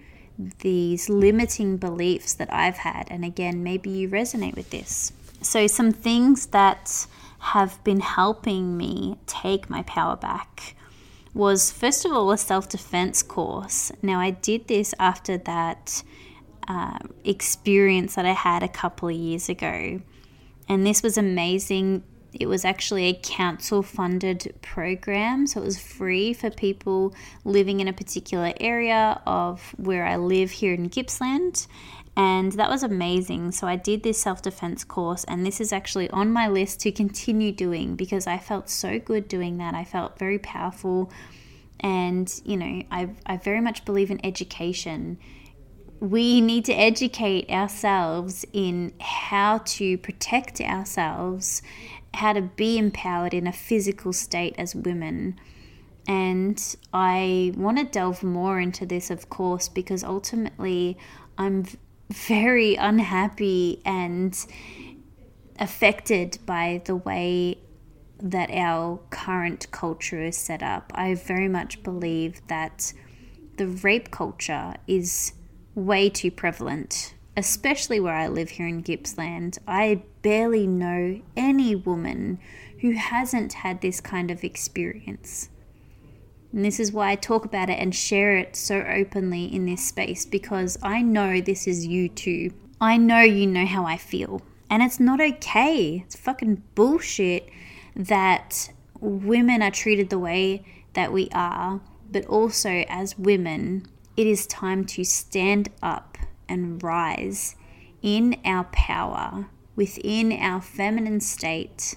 these 0.61 1.09
limiting 1.09 1.79
beliefs 1.79 2.35
that 2.35 2.53
I've 2.53 2.79
had. 2.79 3.09
And 3.11 3.25
again, 3.25 3.65
maybe 3.65 3.91
you 3.91 4.09
resonate 4.09 4.55
with 4.55 4.71
this. 4.71 5.13
So, 5.43 5.67
some 5.67 5.93
things 5.93 6.47
that 6.47 7.07
have 7.39 7.83
been 7.83 8.01
helping 8.01 8.77
me 8.77 9.17
take 9.27 9.71
my 9.71 9.83
power 9.83 10.17
back 10.17 10.77
was 11.33 11.71
first 11.71 12.05
of 12.05 12.13
all 12.13 12.31
a 12.31 12.39
self 12.39 12.69
defense 12.69 13.23
course. 13.23 13.91
Now, 14.03 14.21
I 14.21 14.31
did 14.31 14.69
this 14.69 14.95
after 14.99 15.39
that 15.39 16.03
uh, 16.69 16.99
experience 17.25 18.15
that 18.17 18.27
I 18.27 18.33
had 18.33 18.63
a 18.63 18.69
couple 18.69 19.09
of 19.09 19.17
years 19.17 19.49
ago, 19.49 20.01
and 20.69 20.87
this 20.87 21.03
was 21.03 21.17
amazing. 21.17 22.05
It 22.33 22.47
was 22.47 22.65
actually 22.65 23.07
a 23.07 23.15
council 23.15 23.83
funded 23.83 24.55
program, 24.63 25.47
so 25.47 25.63
it 25.63 25.65
was 25.65 25.81
free 25.81 26.33
for 26.33 26.51
people 26.51 27.15
living 27.45 27.81
in 27.81 27.89
a 27.89 27.93
particular 27.93 28.53
area 28.61 29.21
of 29.27 29.75
where 29.79 30.05
I 30.05 30.17
live 30.17 30.51
here 30.51 30.75
in 30.75 30.89
Gippsland 30.89 31.67
and 32.21 32.53
that 32.53 32.69
was 32.69 32.83
amazing. 32.83 33.51
So 33.53 33.67
I 33.67 33.77
did 33.77 34.03
this 34.03 34.21
self 34.21 34.43
defense 34.43 34.85
course, 34.85 35.25
and 35.25 35.47
this 35.47 35.59
is 35.59 35.73
actually 35.73 36.11
on 36.11 36.31
my 36.31 36.49
list 36.49 36.79
to 36.81 36.93
continue 36.93 37.51
doing 37.51 37.97
because 37.97 38.27
I 38.27 38.37
felt 38.37 38.69
so 38.69 38.99
good 38.99 39.27
doing 39.27 39.57
that. 39.57 39.75
I 39.75 39.85
felt 39.85 40.19
very 40.19 40.39
powerful, 40.39 41.11
and 41.81 42.31
you 42.45 42.59
know, 42.59 42.83
I, 42.91 43.09
I 43.25 43.39
very 43.39 43.63
much 43.63 43.87
believe 43.87 44.11
in 44.11 44.21
education. 44.23 45.19
We 45.99 46.43
need 46.43 46.67
to 46.67 46.75
educate 46.75 47.49
ourselves 47.49 48.45
in 48.53 48.93
how 49.01 49.63
to 49.77 49.97
protect 49.97 50.61
ourselves, 50.61 51.63
how 52.13 52.35
to 52.35 52.43
be 52.43 52.77
empowered 52.77 53.33
in 53.33 53.47
a 53.47 53.53
physical 53.53 54.13
state 54.13 54.55
as 54.59 54.75
women. 54.75 55.41
And 56.07 56.77
I 56.93 57.55
want 57.57 57.79
to 57.79 57.85
delve 57.85 58.23
more 58.23 58.61
into 58.61 58.85
this, 58.85 59.09
of 59.09 59.31
course, 59.31 59.71
because 59.71 60.05
ultimately 60.05 60.99
I'm 61.39 61.65
very 62.11 62.75
unhappy 62.75 63.81
and 63.85 64.37
affected 65.59 66.39
by 66.45 66.83
the 66.85 66.97
way 66.97 67.59
that 68.23 68.51
our 68.51 69.01
current 69.11 69.71
culture 69.71 70.23
is 70.23 70.37
set 70.37 70.63
up. 70.63 70.93
I 70.95 71.15
very 71.15 71.49
much 71.49 71.83
believe 71.83 72.47
that 72.49 72.93
the 73.57 73.67
rape 73.67 74.11
culture 74.11 74.75
is 74.87 75.33
way 75.75 76.11
too 76.11 76.31
prevalent, 76.31 77.15
especially 77.37 78.01
where 78.01 78.15
I 78.15 78.29
live 78.29 78.51
here 78.51 78.67
in 78.67 78.83
Gippsland. 78.83 79.59
I 79.67 80.03
barely 80.23 80.67
know 80.67 81.21
any 81.37 81.75
woman 81.75 82.39
who 82.81 82.93
hasn't 82.93 83.55
had 83.55 83.81
this 83.81 84.01
kind 84.01 84.31
of 84.31 84.43
experience. 84.45 85.51
And 86.53 86.65
this 86.65 86.81
is 86.81 86.93
why 86.93 87.11
I 87.11 87.15
talk 87.15 87.45
about 87.45 87.71
it 87.71 87.79
and 87.79 87.95
share 87.95 88.37
it 88.37 88.57
so 88.57 88.81
openly 88.81 89.45
in 89.45 89.67
this 89.67 89.87
space 89.87 90.27
because 90.27 90.79
I 90.83 91.03
know 91.03 91.41
this 91.41 91.67
is 91.67 91.87
you 91.87 92.09
too. 92.09 92.53
I 92.81 92.97
know 92.97 93.21
you 93.21 93.47
know 93.47 93.67
how 93.67 93.85
I 93.85 93.97
feel. 93.97 94.43
And 94.69 94.83
it's 94.83 95.01
not 95.01 95.21
okay. 95.21 96.03
It's 96.07 96.17
fucking 96.17 96.63
bullshit 96.75 97.49
that 97.95 98.71
women 99.01 99.63
are 99.63 99.71
treated 99.71 100.11
the 100.11 100.19
way 100.19 100.65
that 100.95 101.13
we 101.13 101.29
are, 101.33 101.81
but 102.11 102.27
also 102.27 102.85
as 102.89 103.19
women, 103.19 103.87
it 104.17 104.27
is 104.27 104.47
time 104.47 104.85
to 104.87 105.05
stand 105.05 105.71
up 105.83 106.19
and 106.49 106.83
rise 106.83 107.57
in 108.03 108.37
our 108.45 108.65
power 108.65 109.49
within 109.77 110.33
our 110.33 110.61
feminine 110.61 111.21
state 111.21 111.97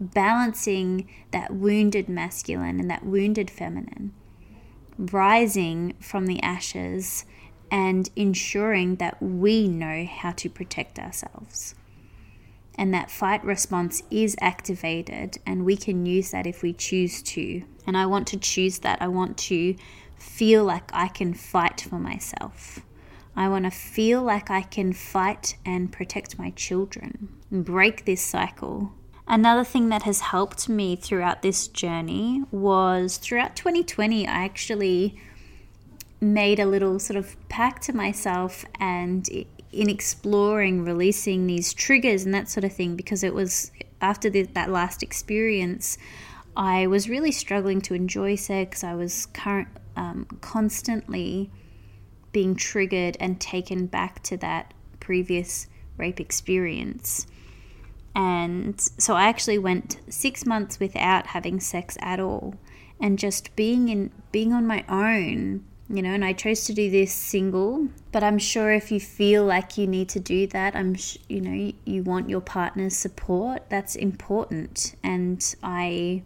balancing 0.00 1.08
that 1.30 1.54
wounded 1.54 2.08
masculine 2.08 2.80
and 2.80 2.90
that 2.90 3.04
wounded 3.04 3.50
feminine, 3.50 4.12
rising 4.98 5.94
from 6.00 6.26
the 6.26 6.42
ashes 6.42 7.24
and 7.70 8.10
ensuring 8.16 8.96
that 8.96 9.20
we 9.22 9.68
know 9.68 10.04
how 10.06 10.30
to 10.32 10.48
protect 10.48 10.98
ourselves. 10.98 11.74
And 12.76 12.92
that 12.92 13.10
fight 13.10 13.44
response 13.44 14.02
is 14.10 14.36
activated, 14.40 15.38
and 15.46 15.64
we 15.64 15.76
can 15.76 16.06
use 16.06 16.32
that 16.32 16.46
if 16.46 16.62
we 16.62 16.72
choose 16.72 17.22
to. 17.22 17.62
And 17.86 17.96
I 17.96 18.06
want 18.06 18.26
to 18.28 18.36
choose 18.36 18.80
that. 18.80 19.00
I 19.00 19.08
want 19.08 19.38
to 19.38 19.76
feel 20.16 20.64
like 20.64 20.90
I 20.92 21.08
can 21.08 21.34
fight 21.34 21.80
for 21.82 21.98
myself. 21.98 22.80
I 23.36 23.48
want 23.48 23.64
to 23.64 23.70
feel 23.70 24.22
like 24.22 24.50
I 24.50 24.62
can 24.62 24.92
fight 24.92 25.56
and 25.64 25.92
protect 25.92 26.38
my 26.38 26.50
children, 26.50 27.28
break 27.50 28.04
this 28.04 28.22
cycle 28.22 28.92
Another 29.26 29.64
thing 29.64 29.88
that 29.88 30.02
has 30.02 30.20
helped 30.20 30.68
me 30.68 30.96
throughout 30.96 31.42
this 31.42 31.66
journey 31.66 32.42
was 32.50 33.16
throughout 33.16 33.56
2020, 33.56 34.26
I 34.26 34.30
actually 34.30 35.18
made 36.20 36.58
a 36.60 36.66
little 36.66 36.98
sort 36.98 37.16
of 37.16 37.36
pact 37.48 37.84
to 37.84 37.92
myself 37.94 38.64
and 38.78 39.28
in 39.72 39.90
exploring 39.90 40.84
releasing 40.84 41.46
these 41.46 41.74
triggers 41.74 42.24
and 42.24 42.32
that 42.34 42.48
sort 42.48 42.64
of 42.64 42.72
thing 42.72 42.96
because 42.96 43.24
it 43.24 43.34
was 43.34 43.70
after 44.00 44.30
the, 44.30 44.42
that 44.42 44.70
last 44.70 45.02
experience 45.02 45.98
i 46.56 46.86
was 46.86 47.08
really 47.08 47.32
struggling 47.32 47.80
to 47.80 47.94
enjoy 47.94 48.36
sex. 48.36 48.84
I 48.84 48.94
was 48.94 49.26
current, 49.26 49.68
um, 49.96 50.26
constantly 50.40 51.50
being 52.32 52.54
triggered 52.54 53.16
and 53.20 53.40
taken 53.40 53.86
back 53.86 54.22
to 54.24 54.36
that 54.38 54.72
previous 55.00 55.66
rape 55.96 56.20
experience 56.20 57.26
and 58.14 58.80
so 58.80 59.14
I 59.14 59.24
actually 59.24 59.58
went 59.58 59.98
six 60.08 60.46
months 60.46 60.78
without 60.78 61.28
having 61.28 61.60
sex 61.60 61.96
at 62.00 62.20
all 62.20 62.54
and 63.00 63.18
just 63.18 63.54
being 63.56 63.88
in 63.88 64.10
being 64.32 64.52
on 64.52 64.66
my 64.66 64.84
own 64.88 65.64
you 65.88 66.00
know 66.00 66.10
and 66.10 66.24
i 66.24 66.32
chose 66.32 66.64
to 66.64 66.72
do 66.72 66.90
this 66.90 67.12
single 67.12 67.88
but 68.12 68.22
i'm 68.22 68.38
sure 68.38 68.72
if 68.72 68.90
you 68.90 68.98
feel 68.98 69.44
like 69.44 69.76
you 69.76 69.86
need 69.86 70.08
to 70.08 70.18
do 70.18 70.46
that 70.46 70.74
i'm 70.74 70.94
sh- 70.94 71.18
you 71.28 71.40
know 71.40 71.52
you, 71.52 71.72
you 71.84 72.02
want 72.02 72.30
your 72.30 72.40
partner's 72.40 72.96
support 72.96 73.62
that's 73.68 73.94
important. 73.94 74.94
And 75.02 75.54
i 75.62 76.22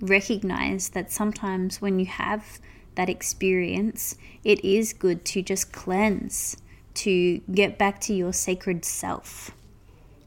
recognize 0.00 0.90
that 0.90 1.12
sometimes 1.12 1.80
when 1.80 1.98
you 1.98 2.06
have 2.06 2.58
that 2.94 3.08
experience 3.08 4.16
it 4.44 4.64
is 4.64 4.92
good 4.92 5.24
to 5.24 5.42
just 5.42 5.72
cleanse 5.72 6.56
to 6.94 7.38
get 7.52 7.76
back 7.76 8.00
to 8.00 8.14
your 8.14 8.32
sacred 8.32 8.84
self 8.84 9.50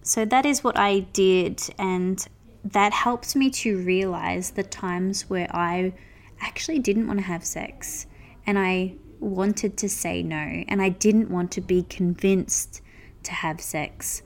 so 0.01 0.25
that 0.25 0.45
is 0.45 0.63
what 0.63 0.77
I 0.77 0.99
did, 0.99 1.61
and 1.77 2.25
that 2.63 2.93
helped 2.93 3.35
me 3.35 3.49
to 3.49 3.77
realize 3.77 4.51
the 4.51 4.63
times 4.63 5.29
where 5.29 5.47
I 5.55 5.93
actually 6.41 6.79
didn't 6.79 7.07
want 7.07 7.19
to 7.19 7.25
have 7.25 7.43
sex 7.43 8.05
and 8.45 8.57
I 8.57 8.95
wanted 9.19 9.77
to 9.77 9.89
say 9.89 10.23
no, 10.23 10.63
and 10.67 10.81
I 10.81 10.89
didn't 10.89 11.29
want 11.29 11.51
to 11.51 11.61
be 11.61 11.83
convinced 11.83 12.81
to 13.23 13.31
have 13.31 13.61
sex. 13.61 14.21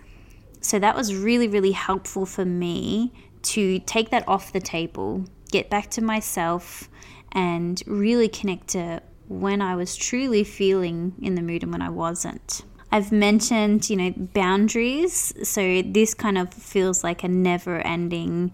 So 0.61 0.79
that 0.79 0.95
was 0.95 1.15
really, 1.15 1.47
really 1.47 1.71
helpful 1.71 2.25
for 2.25 2.45
me 2.45 3.11
to 3.43 3.79
take 3.79 4.11
that 4.11 4.25
off 4.27 4.53
the 4.53 4.61
table, 4.61 5.25
get 5.51 5.69
back 5.69 5.89
to 5.91 6.01
myself, 6.01 6.89
and 7.31 7.81
really 7.85 8.29
connect 8.29 8.69
to 8.69 9.01
when 9.27 9.61
I 9.61 9.75
was 9.75 9.95
truly 9.95 10.43
feeling 10.43 11.15
in 11.21 11.35
the 11.35 11.41
mood 11.41 11.63
and 11.63 11.71
when 11.71 11.81
I 11.81 11.89
wasn't. 11.89 12.63
I've 12.93 13.11
mentioned, 13.11 13.89
you 13.89 13.95
know, 13.95 14.13
boundaries. 14.15 15.33
So 15.41 15.81
this 15.81 16.13
kind 16.13 16.37
of 16.37 16.53
feels 16.53 17.03
like 17.03 17.23
a 17.23 17.27
never 17.27 17.79
ending 17.79 18.51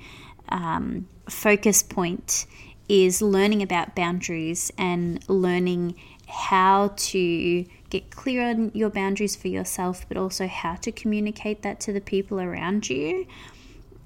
um, 0.48 1.10
focus 1.28 1.84
point 1.84 2.46
is 2.88 3.22
learning 3.22 3.62
about 3.62 3.96
boundaries 3.96 4.72
and 4.78 5.22
learning 5.28 5.96
how 6.30 6.94
to 6.96 7.66
get 7.90 8.12
clear 8.12 8.50
on 8.50 8.72
your 8.74 8.90
boundaries 8.90 9.36
for 9.36 9.50
yourself, 9.50 10.06
but 10.08 10.16
also 10.16 10.48
how 10.48 10.76
to 10.76 10.92
communicate 10.94 11.62
that 11.64 11.82
to 11.82 11.92
the 11.92 12.00
people 12.00 12.40
around 12.40 12.90
you. 12.90 13.28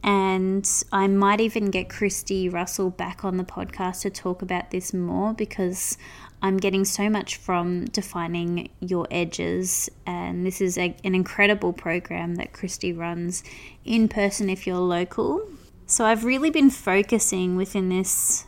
And 0.03 0.67
I 0.91 1.05
might 1.07 1.41
even 1.41 1.69
get 1.69 1.89
Christy 1.89 2.49
Russell 2.49 2.89
back 2.89 3.23
on 3.23 3.37
the 3.37 3.43
podcast 3.43 4.01
to 4.01 4.09
talk 4.09 4.41
about 4.41 4.71
this 4.71 4.95
more 4.95 5.33
because 5.35 5.95
I'm 6.43 6.57
getting 6.57 6.83
so 6.83 7.09
much 7.09 7.37
from 7.37 7.85
defining 7.85 8.69
your 8.81 9.07
edges, 9.09 9.89
and 10.05 10.45
this 10.45 10.59
is 10.59 10.77
a, 10.77 10.93
an 11.05 11.15
incredible 11.15 11.71
program 11.71 12.35
that 12.35 12.51
Christy 12.51 12.91
runs 12.91 13.45
in 13.85 14.09
person 14.09 14.49
if 14.49 14.67
you're 14.67 14.77
local. 14.77 15.47
So 15.85 16.03
I've 16.03 16.25
really 16.25 16.49
been 16.49 16.69
focusing 16.69 17.55
within 17.55 17.87
this 17.87 18.45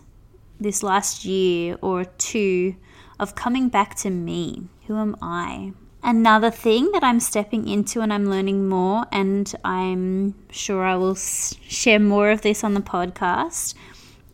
this 0.59 0.83
last 0.83 1.23
year 1.23 1.77
or 1.81 2.03
two 2.05 2.75
of 3.17 3.33
coming 3.35 3.69
back 3.69 3.95
to 3.95 4.09
me. 4.09 4.67
Who 4.87 4.97
am 4.97 5.15
I? 5.21 5.71
Another 6.03 6.51
thing 6.51 6.91
that 6.91 7.03
I'm 7.03 7.19
stepping 7.21 7.67
into 7.67 8.01
and 8.01 8.11
I'm 8.11 8.29
learning 8.29 8.67
more, 8.67 9.05
and 9.11 9.53
I'm 9.63 10.35
sure 10.51 10.83
I 10.83 10.97
will 10.97 11.15
share 11.15 11.99
more 11.99 12.29
of 12.29 12.41
this 12.41 12.61
on 12.63 12.73
the 12.73 12.81
podcast, 12.81 13.73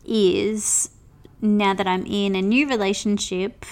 is 0.04 0.90
now 1.42 1.74
that 1.74 1.88
I'm 1.88 2.06
in 2.06 2.36
a 2.36 2.40
new 2.40 2.68
relationship, 2.68 3.66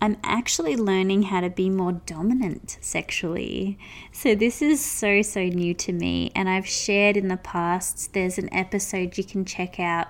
I'm 0.00 0.16
actually 0.24 0.74
learning 0.74 1.24
how 1.24 1.40
to 1.42 1.50
be 1.50 1.68
more 1.68 1.92
dominant 1.92 2.78
sexually. 2.80 3.78
So, 4.10 4.34
this 4.34 4.62
is 4.62 4.82
so, 4.82 5.20
so 5.22 5.42
new 5.42 5.74
to 5.74 5.92
me. 5.92 6.32
And 6.34 6.48
I've 6.48 6.66
shared 6.66 7.16
in 7.16 7.28
the 7.28 7.36
past, 7.36 8.14
there's 8.14 8.38
an 8.38 8.52
episode 8.54 9.18
you 9.18 9.24
can 9.24 9.44
check 9.44 9.78
out, 9.78 10.08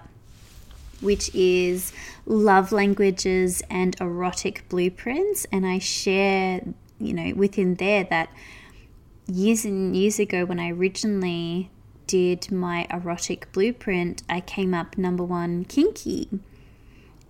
which 1.01 1.35
is 1.35 1.93
love 2.27 2.71
languages 2.71 3.61
and 3.69 3.97
erotic 4.01 4.69
blueprints. 4.69 5.47
And 5.51 5.67
I 5.67 5.79
share, 5.79 6.63
you 7.01 7.15
know, 7.15 7.33
within 7.35 7.75
there 7.75 8.05
that 8.05 8.31
years 9.27 9.65
and 9.65 9.97
years 9.97 10.21
ago, 10.21 10.45
when 10.45 10.61
I 10.61 10.71
originally 10.71 11.71
did 12.07 12.53
my 12.53 12.87
erotic 12.91 13.51
blueprint, 13.53 14.23
I 14.29 14.41
came 14.41 14.75
up 14.75 14.97
number 14.97 15.25
one 15.25 15.65
kinky. 15.65 16.29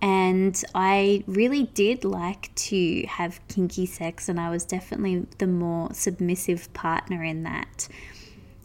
And 0.01 0.63
I 0.73 1.23
really 1.27 1.63
did 1.63 2.05
like 2.05 2.55
to 2.55 3.05
have 3.07 3.45
kinky 3.49 3.85
sex, 3.85 4.29
and 4.29 4.39
I 4.39 4.49
was 4.49 4.63
definitely 4.63 5.25
the 5.39 5.47
more 5.47 5.93
submissive 5.93 6.71
partner 6.73 7.23
in 7.23 7.43
that. 7.43 7.89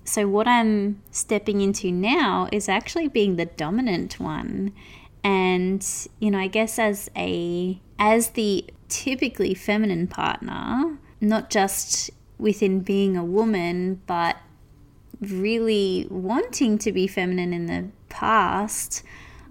So, 0.05 0.29
what 0.29 0.47
I'm 0.47 1.03
stepping 1.11 1.61
into 1.61 1.91
now 1.91 2.49
is 2.53 2.69
actually 2.69 3.09
being 3.09 3.37
the 3.37 3.47
dominant 3.47 4.21
one. 4.21 4.73
And, 5.25 5.85
you 6.21 6.31
know, 6.31 6.39
I 6.39 6.49
guess 6.49 6.79
as 6.79 7.11
a 7.17 7.81
as 7.99 8.31
the 8.31 8.67
typically 8.89 9.55
feminine 9.55 10.07
partner, 10.07 10.99
not 11.21 11.51
just 11.51 12.11
within 12.39 12.81
being 12.81 13.17
a 13.17 13.25
woman, 13.25 14.03
but 14.07 14.37
really 15.21 16.07
wanting 16.11 16.79
to 16.79 16.93
be 16.93 17.07
feminine 17.07 17.53
in 17.53 17.67
the 17.67 17.89
past, 18.09 19.03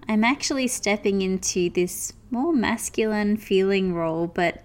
I'm 0.08 0.24
actually 0.24 0.68
stepping 0.68 1.22
into 1.22 1.70
this 1.70 2.14
more 2.32 2.54
masculine 2.54 3.38
feeling 3.38 3.94
role, 3.94 4.28
but 4.28 4.64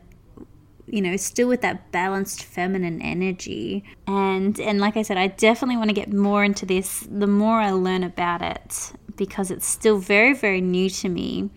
you 0.90 1.03
know, 1.03 1.16
still 1.16 1.48
with 1.48 1.61
that 1.61 1.92
balanced 1.92 2.42
feminine 2.42 3.03
energy. 3.03 3.85
And 4.07 4.59
and 4.59 4.81
like 4.81 4.96
I 4.96 5.03
said, 5.03 5.18
I 5.18 5.29
definitely 5.29 5.77
want 5.77 5.90
to 5.90 5.94
get 5.94 6.12
more 6.12 6.44
into 6.44 6.66
this 6.66 7.07
the 7.11 7.27
more 7.27 7.61
I 7.61 7.72
learn 7.72 8.03
about 8.03 8.42
it 8.42 8.92
because 9.16 9.51
it's 9.51 9.66
still 9.66 9.98
very 9.98 10.35
very 10.35 10.61
new 10.61 10.88
to 10.90 11.09
me. 11.09 11.51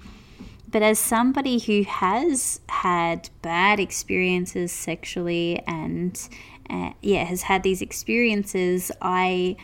But 0.70 0.82
as 0.82 1.00
somebody 1.00 1.60
who 1.60 1.84
has 1.84 2.62
had 2.70 3.30
bad 3.41 3.80
experiences 3.80 4.72
sexually 4.72 5.62
and 5.67 6.17
uh, 6.70 6.91
yeah, 7.02 7.26
has 7.26 7.44
had 7.44 7.63
these 7.63 7.82
experiences, 7.82 8.91
I 9.02 9.58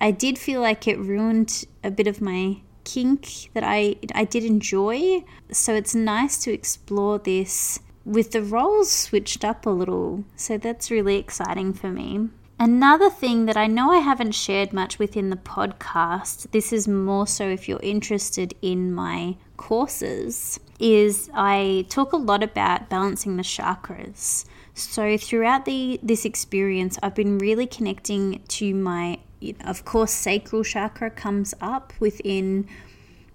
I 0.00 0.10
did 0.10 0.38
feel 0.38 0.60
like 0.60 0.86
it 0.86 0.98
ruined 0.98 1.64
a 1.82 1.90
bit 1.90 2.06
of 2.06 2.20
my 2.20 2.58
kink 2.86 3.50
that 3.52 3.64
I 3.64 3.96
I 4.14 4.24
did 4.24 4.44
enjoy. 4.44 5.24
So 5.50 5.74
it's 5.74 5.94
nice 5.94 6.38
to 6.44 6.52
explore 6.52 7.18
this 7.18 7.80
with 8.06 8.30
the 8.30 8.42
roles 8.42 8.90
switched 8.90 9.44
up 9.44 9.66
a 9.66 9.70
little. 9.70 10.24
So 10.36 10.56
that's 10.56 10.90
really 10.90 11.16
exciting 11.16 11.74
for 11.74 11.90
me. 11.90 12.30
Another 12.58 13.10
thing 13.10 13.44
that 13.46 13.56
I 13.58 13.66
know 13.66 13.90
I 13.90 13.98
haven't 13.98 14.32
shared 14.32 14.72
much 14.72 14.98
within 14.98 15.28
the 15.28 15.36
podcast, 15.36 16.50
this 16.52 16.72
is 16.72 16.88
more 16.88 17.26
so 17.26 17.46
if 17.46 17.68
you're 17.68 17.80
interested 17.82 18.54
in 18.62 18.94
my 18.94 19.36
courses, 19.58 20.58
is 20.80 21.28
I 21.34 21.84
talk 21.90 22.14
a 22.14 22.16
lot 22.16 22.42
about 22.42 22.88
balancing 22.88 23.36
the 23.36 23.42
chakras. 23.42 24.46
So 24.72 25.18
throughout 25.18 25.66
the 25.66 26.00
this 26.02 26.24
experience, 26.24 26.98
I've 27.02 27.14
been 27.14 27.38
really 27.38 27.66
connecting 27.66 28.42
to 28.48 28.74
my 28.74 29.18
of 29.64 29.84
course 29.84 30.12
sacral 30.12 30.64
chakra 30.64 31.10
comes 31.10 31.54
up 31.60 31.92
within 32.00 32.66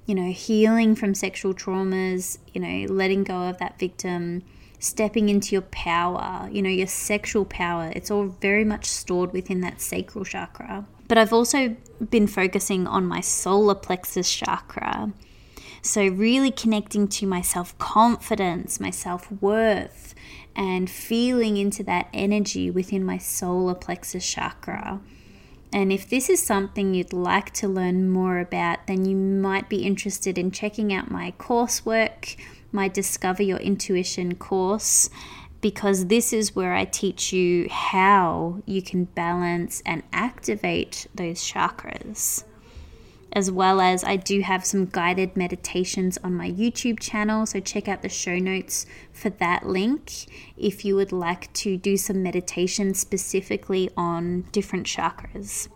you 0.06 0.16
know 0.16 0.32
healing 0.32 0.96
from 0.96 1.14
sexual 1.14 1.54
traumas, 1.54 2.38
you 2.54 2.62
know, 2.62 2.94
letting 2.94 3.24
go 3.24 3.44
of 3.44 3.58
that 3.60 3.80
victim, 3.80 4.44
stepping 4.80 5.30
into 5.30 5.54
your 5.54 5.62
power, 5.62 6.50
you 6.52 6.62
know, 6.62 6.70
your 6.70 6.88
sexual 6.88 7.46
power. 7.46 7.92
It's 7.96 8.12
all 8.12 8.26
very 8.26 8.66
much 8.66 8.86
stored 8.86 9.32
within 9.32 9.62
that 9.62 9.80
sacral 9.80 10.26
chakra. 10.26 10.86
But 11.08 11.18
I've 11.18 11.34
also 11.34 11.76
been 12.10 12.28
focusing 12.28 12.88
on 12.88 13.06
my 13.06 13.22
solar 13.22 13.76
plexus 13.76 14.34
chakra. 14.34 15.12
So, 15.84 16.08
really 16.08 16.52
connecting 16.52 17.08
to 17.08 17.26
my 17.26 17.42
self 17.42 17.78
confidence, 17.78 18.80
my 18.80 18.92
self 18.92 19.32
worth, 19.42 20.14
and 20.56 20.90
feeling 20.90 21.58
into 21.58 21.84
that 21.84 22.08
energy 22.14 22.70
within 22.70 23.04
my 23.04 23.18
solar 23.18 23.76
plexus 23.76 24.30
chakra. 24.30 25.00
And 25.74 25.92
if 25.92 26.10
this 26.10 26.30
is 26.30 26.42
something 26.42 26.94
you'd 26.94 27.14
like 27.14 27.52
to 27.54 27.68
learn 27.68 28.10
more 28.10 28.40
about, 28.40 28.88
then 28.88 29.06
you 29.06 29.16
might 29.16 29.70
be 29.70 29.84
interested 29.84 30.38
in 30.38 30.52
checking 30.52 30.94
out 30.94 31.10
my 31.10 31.34
coursework, 31.40 32.36
my 32.72 32.88
Discover 32.88 33.44
Your 33.44 33.60
Intuition 33.60 34.36
course, 34.36 35.10
because 35.62 36.08
this 36.08 36.34
is 36.34 36.56
where 36.56 36.74
I 36.74 36.86
teach 36.86 37.32
you 37.32 37.70
how 37.70 38.62
you 38.66 38.82
can 38.82 39.06
balance 39.06 39.82
and 39.86 40.04
activate 40.12 41.08
those 41.16 41.40
chakras 41.40 42.44
as 43.34 43.52
well 43.52 43.82
as 43.82 44.04
I 44.04 44.16
do 44.16 44.42
have 44.42 44.66
some 44.66 44.86
guided 44.86 45.38
meditations 45.38 46.18
on 46.24 46.34
my 46.34 46.50
YouTube 46.50 47.00
channel. 47.00 47.46
So 47.46 47.60
check 47.60 47.88
out 47.88 48.02
the 48.02 48.10
show 48.10 48.38
notes 48.38 48.86
for 49.12 49.30
that 49.30 49.66
link 49.66 50.12
if 50.58 50.84
you 50.84 50.96
would 50.96 51.12
like 51.12 51.52
to 51.54 51.78
do 51.78 51.98
some 51.98 52.22
meditation 52.24 52.94
specifically 52.94 53.90
on 53.96 54.42
different 54.52 54.86
chakras. 54.86 55.68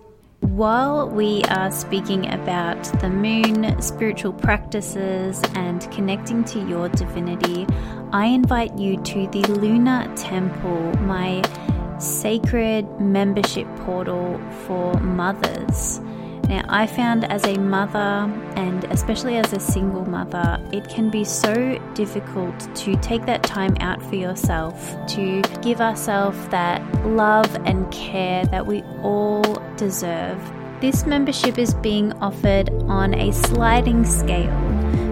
While 0.41 1.09
we 1.09 1.41
are 1.49 1.71
speaking 1.71 2.31
about 2.31 2.83
the 2.99 3.09
moon, 3.09 3.81
spiritual 3.81 4.33
practices, 4.33 5.41
and 5.55 5.89
connecting 5.91 6.43
to 6.45 6.59
your 6.67 6.87
divinity, 6.89 7.65
I 8.11 8.27
invite 8.27 8.77
you 8.77 9.01
to 9.01 9.27
the 9.27 9.41
Lunar 9.47 10.13
Temple, 10.15 10.93
my 11.01 11.41
sacred 11.99 12.85
membership 12.99 13.65
portal 13.77 14.39
for 14.65 14.93
mothers. 14.99 15.99
Now, 16.47 16.63
I 16.69 16.85
found 16.85 17.25
as 17.25 17.43
a 17.45 17.57
mother, 17.57 18.31
and 18.55 18.83
especially 18.85 19.37
as 19.37 19.51
a 19.53 19.59
single 19.59 20.05
mother, 20.05 20.59
it 20.71 20.87
can 20.87 21.09
be 21.09 21.23
so 21.23 21.77
difficult 21.95 22.75
to 22.75 22.95
take 22.97 23.25
that 23.25 23.43
time 23.43 23.75
out 23.79 24.01
for 24.03 24.15
yourself, 24.15 24.95
to 25.15 25.41
give 25.61 25.81
ourselves 25.81 26.37
that 26.49 26.81
love 27.05 27.53
and 27.65 27.91
care 27.91 28.45
that 28.45 28.65
we 28.65 28.83
all 29.01 29.43
deserve. 29.75 30.39
This 30.81 31.05
membership 31.05 31.57
is 31.57 31.73
being 31.73 32.13
offered 32.13 32.69
on 32.87 33.15
a 33.15 33.31
sliding 33.31 34.05
scale. 34.05 34.64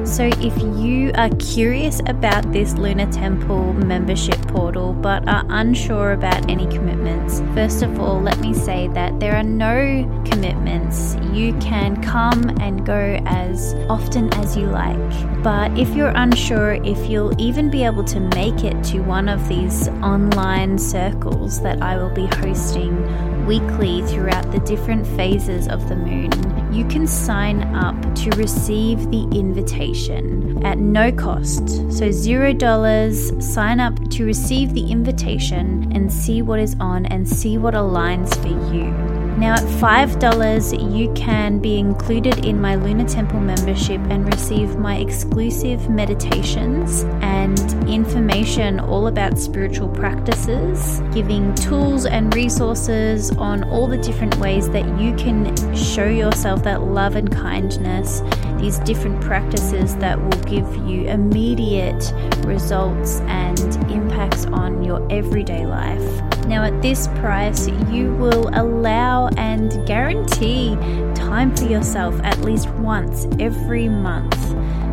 So, 0.05 0.25
if 0.25 0.55
you 0.61 1.11
are 1.15 1.29
curious 1.39 2.01
about 2.07 2.51
this 2.51 2.73
Lunar 2.73 3.11
Temple 3.11 3.73
membership 3.73 4.39
portal 4.47 4.93
but 4.93 5.27
are 5.27 5.45
unsure 5.49 6.11
about 6.11 6.49
any 6.49 6.67
commitments, 6.67 7.39
first 7.53 7.83
of 7.83 7.99
all, 7.99 8.21
let 8.21 8.39
me 8.39 8.53
say 8.53 8.89
that 8.89 9.19
there 9.19 9.35
are 9.35 9.43
no 9.43 10.05
commitments. 10.29 11.15
You 11.31 11.53
can 11.59 12.01
come 12.03 12.49
and 12.61 12.85
go 12.85 13.19
as 13.25 13.73
often 13.89 14.33
as 14.33 14.55
you 14.55 14.67
like. 14.67 15.43
But 15.43 15.77
if 15.77 15.95
you're 15.95 16.13
unsure 16.15 16.73
if 16.83 17.09
you'll 17.09 17.39
even 17.41 17.69
be 17.69 17.83
able 17.83 18.03
to 18.05 18.19
make 18.19 18.63
it 18.63 18.81
to 18.85 19.01
one 19.01 19.29
of 19.29 19.47
these 19.47 19.87
online 20.01 20.77
circles 20.77 21.61
that 21.61 21.81
I 21.81 21.97
will 21.97 22.13
be 22.13 22.27
hosting 22.37 23.45
weekly 23.45 24.01
throughout 24.03 24.51
the 24.51 24.59
different 24.59 25.05
phases 25.05 25.67
of 25.67 25.89
the 25.89 25.95
moon, 25.95 26.31
you 26.73 26.85
can 26.85 27.05
sign 27.05 27.61
up 27.75 27.95
to 28.15 28.31
receive 28.31 29.11
the 29.11 29.23
invitation 29.31 30.65
at 30.65 30.79
no 30.79 31.11
cost. 31.11 31.67
So, 31.91 32.09
$0, 32.09 33.41
sign 33.41 33.79
up 33.79 34.09
to 34.09 34.25
receive 34.25 34.73
the 34.73 34.91
invitation 34.91 35.91
and 35.93 36.11
see 36.11 36.41
what 36.41 36.59
is 36.59 36.75
on 36.79 37.05
and 37.05 37.27
see 37.27 37.57
what 37.57 37.75
aligns 37.75 38.35
for 38.41 38.73
you. 38.73 39.12
Now, 39.37 39.55
at 39.55 39.63
$5, 39.63 40.95
you 40.97 41.11
can 41.13 41.57
be 41.59 41.79
included 41.79 42.45
in 42.45 42.61
my 42.61 42.75
Lunar 42.75 43.07
Temple 43.07 43.39
membership 43.39 43.99
and 44.09 44.31
receive 44.31 44.77
my 44.77 44.97
exclusive 44.97 45.89
meditations 45.89 47.03
and 47.21 47.59
information 47.89 48.79
all 48.79 49.07
about 49.07 49.39
spiritual 49.39 49.89
practices, 49.89 51.01
giving 51.13 51.53
tools 51.55 52.05
and 52.05 52.33
resources 52.35 53.31
on 53.31 53.63
all 53.65 53.87
the 53.87 53.97
different 53.97 54.35
ways 54.37 54.69
that 54.69 54.85
you 54.99 55.15
can 55.15 55.75
show 55.75 56.07
yourself 56.07 56.63
that 56.63 56.83
love 56.83 57.15
and 57.15 57.31
kindness, 57.31 58.21
these 58.63 58.79
different 58.79 59.19
practices 59.19 59.97
that 59.97 60.17
will 60.17 60.41
give 60.43 60.65
you 60.87 61.01
immediate 61.09 62.13
results 62.45 63.19
and 63.27 63.59
impacts 63.91 64.45
on 64.45 64.81
your 64.81 65.05
everyday 65.11 65.65
life. 65.65 66.01
Now, 66.47 66.63
at 66.63 66.81
this 66.81 67.07
price, 67.19 67.67
you 67.91 68.15
will 68.15 68.49
allow 68.53 69.27
and 69.35 69.85
guarantee 69.85 70.75
time 71.13 71.53
for 71.53 71.65
yourself 71.65 72.17
at 72.23 72.39
least 72.39 72.69
once 72.75 73.27
every 73.37 73.89
month, 73.89 74.39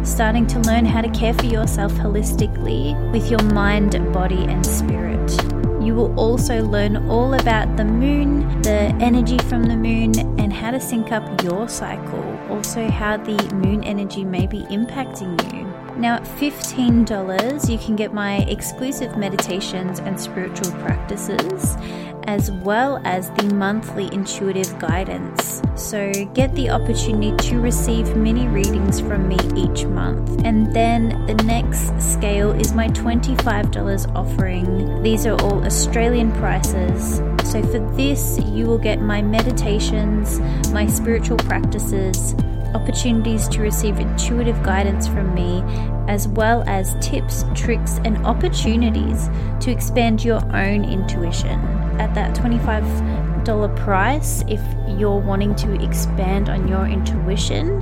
starting 0.04 0.48
to 0.48 0.58
learn 0.60 0.84
how 0.84 1.00
to 1.00 1.10
care 1.10 1.34
for 1.34 1.46
yourself 1.46 1.92
holistically 1.92 2.96
with 3.12 3.30
your 3.30 3.42
mind, 3.54 3.92
body, 4.12 4.46
and 4.46 4.66
spirit. 4.66 5.39
You 5.80 5.94
will 5.94 6.14
also 6.20 6.62
learn 6.62 7.08
all 7.08 7.32
about 7.32 7.76
the 7.78 7.84
moon, 7.84 8.60
the 8.60 8.94
energy 9.00 9.38
from 9.38 9.62
the 9.62 9.76
moon, 9.76 10.18
and 10.38 10.52
how 10.52 10.72
to 10.72 10.80
sync 10.80 11.10
up 11.10 11.42
your 11.42 11.68
cycle. 11.68 12.38
Also, 12.50 12.88
how 12.90 13.16
the 13.16 13.36
moon 13.54 13.82
energy 13.84 14.22
may 14.22 14.46
be 14.46 14.60
impacting 14.64 15.40
you 15.54 15.60
Now, 15.96 16.16
at 16.16 16.24
$15, 16.24 17.68
you 17.70 17.78
can 17.78 17.96
get 17.96 18.12
my 18.12 18.38
exclusive 18.38 19.16
meditations 19.16 20.00
and 20.00 20.20
spiritual 20.20 20.72
practices, 20.80 21.76
as 22.24 22.50
well 22.50 23.00
as 23.04 23.30
the 23.30 23.54
monthly 23.54 24.12
intuitive 24.12 24.78
guidance. 24.78 25.62
So, 25.74 26.12
get 26.34 26.54
the 26.54 26.70
opportunity 26.70 27.36
to 27.48 27.60
receive 27.60 28.16
mini 28.16 28.46
readings 28.48 29.00
from 29.00 29.28
me 29.28 29.38
each 29.56 29.84
month. 29.84 30.44
And 30.44 30.74
then 30.74 31.26
the 31.26 31.34
next 31.44 32.00
scale 32.00 32.52
is 32.52 32.72
my 32.72 32.88
$25 32.88 34.14
offering. 34.14 35.02
These 35.02 35.26
are 35.26 35.40
all 35.40 35.64
Australian 35.64 36.32
prices. 36.32 37.18
So, 37.50 37.62
for 37.62 37.80
this, 37.96 38.38
you 38.38 38.66
will 38.66 38.78
get 38.78 39.00
my 39.00 39.22
meditations, 39.22 40.40
my 40.70 40.86
spiritual 40.86 41.38
practices 41.38 42.34
opportunities 42.74 43.48
to 43.48 43.60
receive 43.60 43.98
intuitive 43.98 44.62
guidance 44.62 45.06
from 45.06 45.34
me, 45.34 45.62
as 46.08 46.28
well 46.28 46.64
as 46.66 46.94
tips, 47.00 47.44
tricks, 47.54 48.00
and 48.04 48.16
opportunities 48.26 49.28
to 49.60 49.70
expand 49.70 50.24
your 50.24 50.42
own 50.54 50.84
intuition. 50.84 51.60
At 52.00 52.14
that 52.14 52.34
$25 52.34 53.76
price, 53.76 54.44
if 54.48 54.60
you're 54.98 55.20
wanting 55.20 55.54
to 55.56 55.82
expand 55.82 56.48
on 56.48 56.68
your 56.68 56.86
intuition 56.86 57.80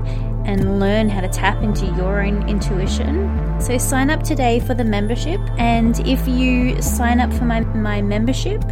and 0.48 0.80
learn 0.80 1.10
how 1.10 1.20
to 1.20 1.28
tap 1.28 1.62
into 1.62 1.84
your 1.94 2.22
own 2.22 2.48
intuition. 2.48 3.60
So 3.60 3.76
sign 3.76 4.08
up 4.08 4.22
today 4.22 4.60
for 4.60 4.72
the 4.72 4.84
membership, 4.84 5.40
and 5.58 6.00
if 6.06 6.26
you 6.26 6.80
sign 6.80 7.20
up 7.20 7.32
for 7.32 7.44
my, 7.44 7.60
my 7.60 8.00
membership, 8.00 8.62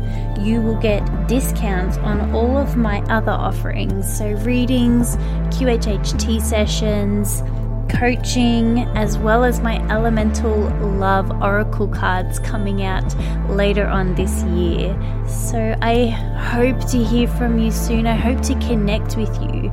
you 0.40 0.62
will 0.62 0.80
get 0.80 1.04
discounts 1.28 1.98
on 1.98 2.34
all 2.34 2.56
of 2.56 2.76
my 2.76 3.00
other 3.02 3.32
offerings. 3.32 4.16
So 4.16 4.30
readings, 4.38 5.16
QHHT 5.52 6.40
sessions, 6.40 7.42
coaching, 7.90 8.80
as 8.96 9.18
well 9.18 9.44
as 9.44 9.60
my 9.60 9.76
Elemental 9.90 10.56
Love 10.96 11.30
Oracle 11.42 11.88
cards 11.88 12.38
coming 12.38 12.82
out 12.84 13.14
later 13.50 13.86
on 13.86 14.14
this 14.14 14.42
year. 14.44 14.96
So 15.28 15.76
I 15.82 16.06
hope 16.06 16.80
to 16.90 17.04
hear 17.04 17.28
from 17.28 17.58
you 17.58 17.70
soon. 17.70 18.06
I 18.06 18.14
hope 18.14 18.40
to 18.42 18.54
connect 18.66 19.16
with 19.16 19.34
you. 19.42 19.70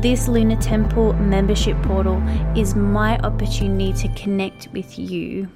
This 0.00 0.26
Lunar 0.26 0.56
Temple 0.56 1.12
membership 1.12 1.80
portal 1.82 2.20
is 2.56 2.74
my 2.74 3.18
opportunity 3.18 3.92
to 3.92 4.08
connect 4.14 4.68
with 4.72 4.98
you. 4.98 5.48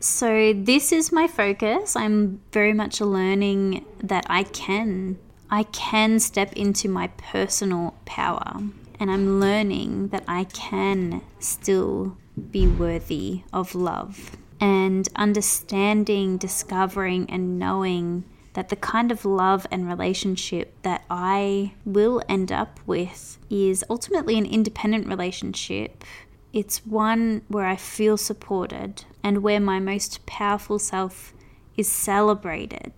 So, 0.00 0.54
this 0.54 0.92
is 0.92 1.12
my 1.12 1.28
focus. 1.28 1.94
I'm 1.94 2.40
very 2.52 2.72
much 2.72 3.02
learning 3.02 3.84
that 4.02 4.24
I 4.30 4.44
can. 4.44 5.18
I 5.50 5.64
can 5.64 6.18
step 6.20 6.54
into 6.54 6.88
my 6.88 7.08
personal 7.18 7.94
power. 8.06 8.62
And 8.98 9.10
I'm 9.10 9.38
learning 9.38 10.08
that 10.08 10.24
I 10.26 10.44
can 10.44 11.20
still 11.38 12.16
be 12.50 12.66
worthy 12.66 13.42
of 13.52 13.74
love. 13.74 14.36
And 14.58 15.06
understanding, 15.16 16.38
discovering, 16.38 17.28
and 17.28 17.58
knowing 17.58 18.24
that 18.54 18.68
the 18.68 18.76
kind 18.76 19.10
of 19.10 19.24
love 19.24 19.66
and 19.70 19.88
relationship 19.88 20.74
that 20.82 21.04
I 21.10 21.72
will 21.84 22.22
end 22.28 22.52
up 22.52 22.80
with 22.86 23.38
is 23.48 23.84
ultimately 23.88 24.36
an 24.38 24.46
independent 24.46 25.06
relationship. 25.06 26.04
It's 26.52 26.84
one 26.84 27.42
where 27.48 27.66
I 27.66 27.76
feel 27.76 28.16
supported 28.16 29.04
and 29.22 29.42
where 29.42 29.60
my 29.60 29.78
most 29.78 30.26
powerful 30.26 30.78
self 30.78 31.32
is 31.76 31.90
celebrated 31.90 32.92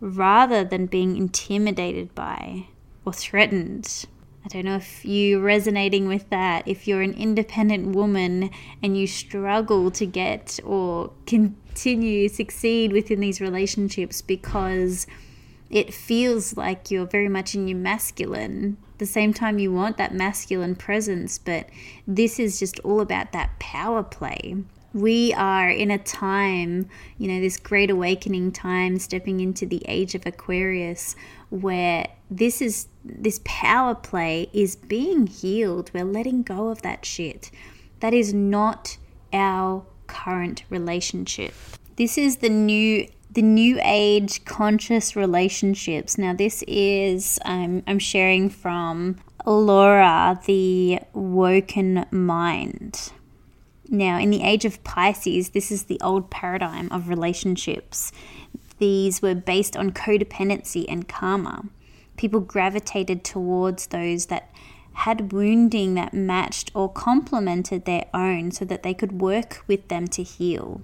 rather 0.00 0.64
than 0.64 0.86
being 0.86 1.16
intimidated 1.16 2.14
by 2.14 2.68
or 3.04 3.12
threatened. 3.12 4.06
I 4.46 4.48
don't 4.48 4.64
know 4.64 4.76
if 4.76 5.04
you're 5.04 5.40
resonating 5.40 6.06
with 6.06 6.30
that. 6.30 6.68
If 6.68 6.86
you're 6.86 7.02
an 7.02 7.14
independent 7.14 7.96
woman 7.96 8.50
and 8.80 8.96
you 8.96 9.08
struggle 9.08 9.90
to 9.90 10.06
get 10.06 10.60
or 10.64 11.10
continue 11.26 12.28
succeed 12.28 12.92
within 12.92 13.18
these 13.18 13.40
relationships 13.40 14.22
because 14.22 15.08
it 15.68 15.92
feels 15.92 16.56
like 16.56 16.92
you're 16.92 17.06
very 17.06 17.28
much 17.28 17.56
in 17.56 17.66
your 17.66 17.76
masculine 17.76 18.76
the 18.98 19.06
same 19.06 19.34
time 19.34 19.58
you 19.58 19.72
want 19.72 19.96
that 19.96 20.14
masculine 20.14 20.76
presence 20.76 21.38
but 21.38 21.68
this 22.06 22.38
is 22.38 22.58
just 22.58 22.78
all 22.80 23.00
about 23.00 23.32
that 23.32 23.58
power 23.58 24.02
play 24.02 24.54
we 24.96 25.32
are 25.34 25.68
in 25.68 25.90
a 25.90 25.98
time 25.98 26.88
you 27.18 27.28
know 27.28 27.40
this 27.40 27.58
great 27.58 27.90
awakening 27.90 28.50
time 28.50 28.98
stepping 28.98 29.40
into 29.40 29.66
the 29.66 29.82
age 29.86 30.14
of 30.14 30.26
aquarius 30.26 31.14
where 31.50 32.06
this 32.30 32.60
is 32.60 32.88
this 33.04 33.40
power 33.44 33.94
play 33.94 34.48
is 34.52 34.74
being 34.74 35.26
healed 35.26 35.90
we're 35.94 36.04
letting 36.04 36.42
go 36.42 36.68
of 36.68 36.82
that 36.82 37.04
shit 37.04 37.50
that 38.00 38.12
is 38.12 38.34
not 38.34 38.98
our 39.32 39.84
current 40.06 40.64
relationship. 40.70 41.54
This 41.96 42.18
is 42.18 42.36
the 42.36 42.48
new 42.48 43.08
the 43.30 43.42
new 43.42 43.78
age 43.82 44.44
conscious 44.44 45.14
relationships. 45.14 46.16
Now 46.18 46.34
this 46.34 46.62
is 46.66 47.38
I'm 47.44 47.82
I'm 47.86 47.98
sharing 47.98 48.48
from 48.48 49.16
Laura 49.44 50.40
the 50.46 51.00
woken 51.12 52.06
mind. 52.10 53.12
Now, 53.88 54.18
in 54.18 54.30
the 54.30 54.42
age 54.42 54.64
of 54.64 54.82
Pisces, 54.82 55.50
this 55.50 55.70
is 55.70 55.84
the 55.84 56.00
old 56.02 56.30
paradigm 56.30 56.90
of 56.90 57.08
relationships. 57.08 58.10
These 58.78 59.22
were 59.22 59.34
based 59.34 59.76
on 59.76 59.92
codependency 59.92 60.84
and 60.88 61.08
karma. 61.08 61.66
People 62.16 62.40
gravitated 62.40 63.22
towards 63.22 63.88
those 63.88 64.26
that 64.26 64.50
had 64.92 65.32
wounding 65.32 65.94
that 65.94 66.14
matched 66.14 66.70
or 66.74 66.90
complemented 66.90 67.84
their 67.84 68.06
own 68.12 68.50
so 68.50 68.64
that 68.64 68.82
they 68.82 68.94
could 68.94 69.20
work 69.20 69.62
with 69.66 69.86
them 69.88 70.08
to 70.08 70.22
heal. 70.22 70.80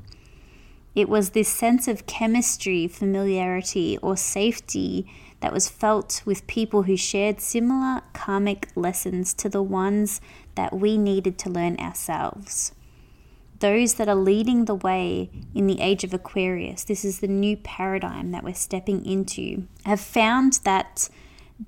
It 0.94 1.08
was 1.08 1.30
this 1.30 1.48
sense 1.48 1.88
of 1.88 2.06
chemistry, 2.06 2.86
familiarity, 2.86 3.98
or 3.98 4.16
safety 4.16 5.06
that 5.40 5.52
was 5.52 5.68
felt 5.68 6.22
with 6.24 6.46
people 6.46 6.82
who 6.82 6.96
shared 6.96 7.40
similar 7.40 8.02
karmic 8.12 8.68
lessons 8.76 9.32
to 9.34 9.48
the 9.48 9.62
ones 9.62 10.20
that 10.54 10.74
we 10.74 10.98
needed 10.98 11.38
to 11.38 11.50
learn 11.50 11.76
ourselves. 11.78 12.72
Those 13.62 13.94
that 13.94 14.08
are 14.08 14.16
leading 14.16 14.64
the 14.64 14.74
way 14.74 15.30
in 15.54 15.68
the 15.68 15.80
age 15.80 16.02
of 16.02 16.12
Aquarius, 16.12 16.82
this 16.82 17.04
is 17.04 17.20
the 17.20 17.28
new 17.28 17.56
paradigm 17.56 18.32
that 18.32 18.42
we're 18.42 18.54
stepping 18.54 19.06
into, 19.06 19.68
have 19.86 20.00
found 20.00 20.54
that 20.64 21.08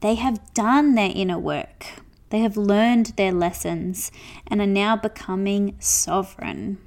they 0.01 0.17
have 0.17 0.53
done 0.55 0.97
their 0.97 1.13
inner 1.15 1.39
work. 1.39 1.87
They 2.31 2.41
have 2.41 2.57
learned 2.57 3.13
their 3.17 3.31
lessons 3.31 4.11
and 4.49 4.61
are 4.61 4.67
now 4.67 4.97
becoming 4.97 5.77
sovereign. 5.79 6.79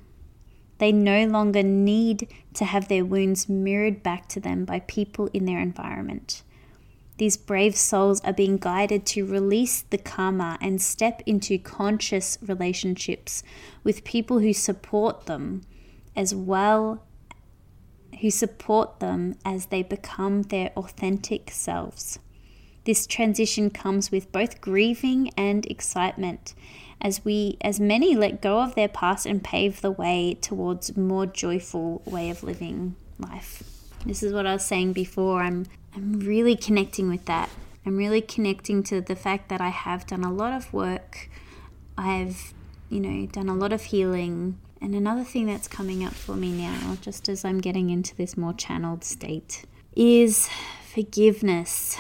They 0.78 0.92
no 0.92 1.26
longer 1.26 1.64
need 1.64 2.28
to 2.56 2.66
have 2.66 2.90
their 2.90 3.06
wounds 3.06 3.48
mirrored 3.48 4.04
back 4.04 4.28
to 4.28 4.42
them 4.42 4.66
by 4.66 4.82
people 4.82 5.30
in 5.32 5.46
their 5.46 5.62
environment. 5.62 6.44
These 7.18 7.38
brave 7.38 7.76
souls 7.76 8.22
are 8.22 8.34
being 8.34 8.58
guided 8.58 9.06
to 9.08 9.26
release 9.26 9.82
the 9.82 9.98
karma 9.98 10.58
and 10.62 10.82
step 10.82 11.24
into 11.26 11.58
conscious 11.58 12.38
relationships 12.42 13.44
with 13.84 14.04
people 14.04 14.40
who 14.40 14.54
support 14.54 15.26
them 15.26 15.64
as 16.16 16.34
well 16.34 17.04
who 18.22 18.32
support 18.32 19.00
them 19.00 19.36
as 19.46 19.68
they 19.68 19.84
become 19.84 20.44
their 20.44 20.72
authentic 20.76 21.52
selves. 21.52 22.20
This 22.86 23.06
transition 23.06 23.70
comes 23.70 24.12
with 24.12 24.32
both 24.32 24.62
grieving 24.62 25.32
and 25.38 25.66
excitement 25.66 26.56
as 27.02 27.24
we 27.24 27.58
as 27.62 27.80
many 27.80 28.16
let 28.16 28.42
go 28.42 28.60
of 28.62 28.76
their 28.76 28.88
past 28.88 29.26
and 29.26 29.44
pave 29.44 29.82
the 29.82 29.92
way 29.92 30.38
towards 30.42 30.98
more 30.98 31.26
joyful 31.26 32.02
way 32.06 32.30
of 32.30 32.44
living 32.44 32.96
life. 33.20 33.62
This 34.06 34.24
is 34.24 34.34
what 34.34 34.48
I 34.48 34.54
was 34.54 34.66
saying 34.66 34.94
before. 34.94 35.42
I'm 35.42 35.66
I'm 35.98 36.20
really 36.20 36.56
connecting 36.56 37.10
with 37.10 37.26
that. 37.26 37.50
I'm 37.84 37.98
really 37.98 38.22
connecting 38.22 38.84
to 38.84 39.02
the 39.02 39.16
fact 39.16 39.50
that 39.50 39.62
I 39.62 39.70
have 39.70 40.06
done 40.06 40.24
a 40.24 40.32
lot 40.32 40.54
of 40.54 40.72
work. 40.72 41.28
I've, 41.98 42.54
you 42.88 43.00
know, 43.00 43.26
done 43.26 43.50
a 43.50 43.56
lot 43.56 43.74
of 43.74 43.82
healing. 43.82 44.60
And 44.80 44.94
another 44.94 45.24
thing 45.24 45.48
that's 45.48 45.68
coming 45.68 46.06
up 46.06 46.14
for 46.14 46.36
me 46.36 46.52
now, 46.52 46.98
just 47.02 47.28
as 47.28 47.44
I'm 47.44 47.60
getting 47.62 47.90
into 47.90 48.16
this 48.16 48.38
more 48.38 48.54
channeled 48.54 49.04
state, 49.04 49.66
is 49.96 50.48
forgiveness. 50.94 51.98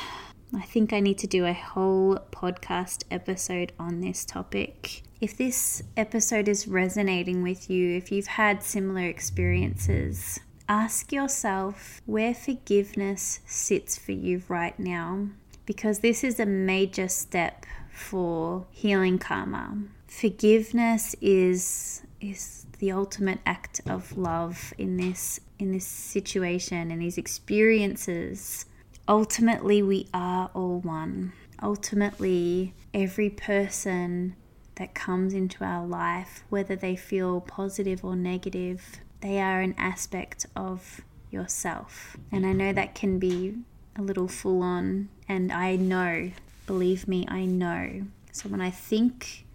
I 0.54 0.62
think 0.62 0.94
I 0.94 1.00
need 1.00 1.18
to 1.18 1.28
do 1.28 1.48
a 1.48 1.54
whole 1.54 2.20
podcast 2.30 3.04
episode 3.10 3.72
on 3.80 4.02
this 4.02 4.26
topic. 4.26 5.02
If 5.20 5.36
this 5.38 5.82
episode 5.98 6.48
is 6.48 6.68
resonating 6.68 7.42
with 7.42 7.68
you, 7.68 7.98
if 7.98 8.12
you've 8.12 8.28
had 8.28 8.62
similar 8.62 9.08
experiences, 9.08 10.40
ask 10.68 11.12
yourself 11.12 12.02
where 12.06 12.34
forgiveness 12.34 13.40
sits 13.46 13.98
for 13.98 14.12
you 14.12 14.44
right 14.48 14.78
now, 14.80 15.28
because 15.66 16.00
this 16.00 16.24
is 16.24 16.40
a 16.40 16.46
major 16.46 17.08
step 17.08 17.66
for 17.92 18.66
healing 18.72 19.18
karma. 19.20 19.78
Forgiveness 20.08 21.16
is 21.22 22.04
is 22.20 22.66
the 22.80 22.92
ultimate 22.92 23.40
act 23.46 23.82
of 23.88 24.18
love 24.18 24.74
in 24.78 24.98
this 24.98 25.40
in 25.60 25.72
this 25.72 25.86
situation 25.86 26.90
and 26.90 27.00
these 27.00 27.18
experiences 27.18 28.66
ultimately 29.08 29.82
we 29.82 30.08
are 30.14 30.50
all 30.54 30.80
one. 30.80 31.34
Ultimately, 31.62 32.74
every 32.94 33.30
person 33.30 34.36
that 34.76 34.94
comes 34.94 35.34
into 35.34 35.64
our 35.64 35.86
life, 35.88 36.44
whether 36.50 36.76
they 36.76 36.96
feel 36.96 37.42
positive 37.42 38.06
or 38.06 38.16
negative, 38.16 39.00
they 39.28 39.42
are 39.42 39.60
an 39.60 39.76
aspect 39.78 40.46
of 40.56 41.02
yourself. 41.30 42.16
And 42.32 42.46
I 42.46 42.54
know 42.54 42.72
that 42.72 42.96
can 42.96 43.20
be 43.20 43.56
a 43.98 44.02
little 44.02 44.30
full 44.30 44.62
on, 44.62 45.10
and 45.28 45.52
I 45.52 45.76
know, 45.76 46.32
believe 46.66 47.08
me, 47.08 47.26
I 47.28 47.44
know. 47.46 48.04
So 48.32 48.48
when 48.48 48.62
I 48.62 48.70
think 48.70 49.46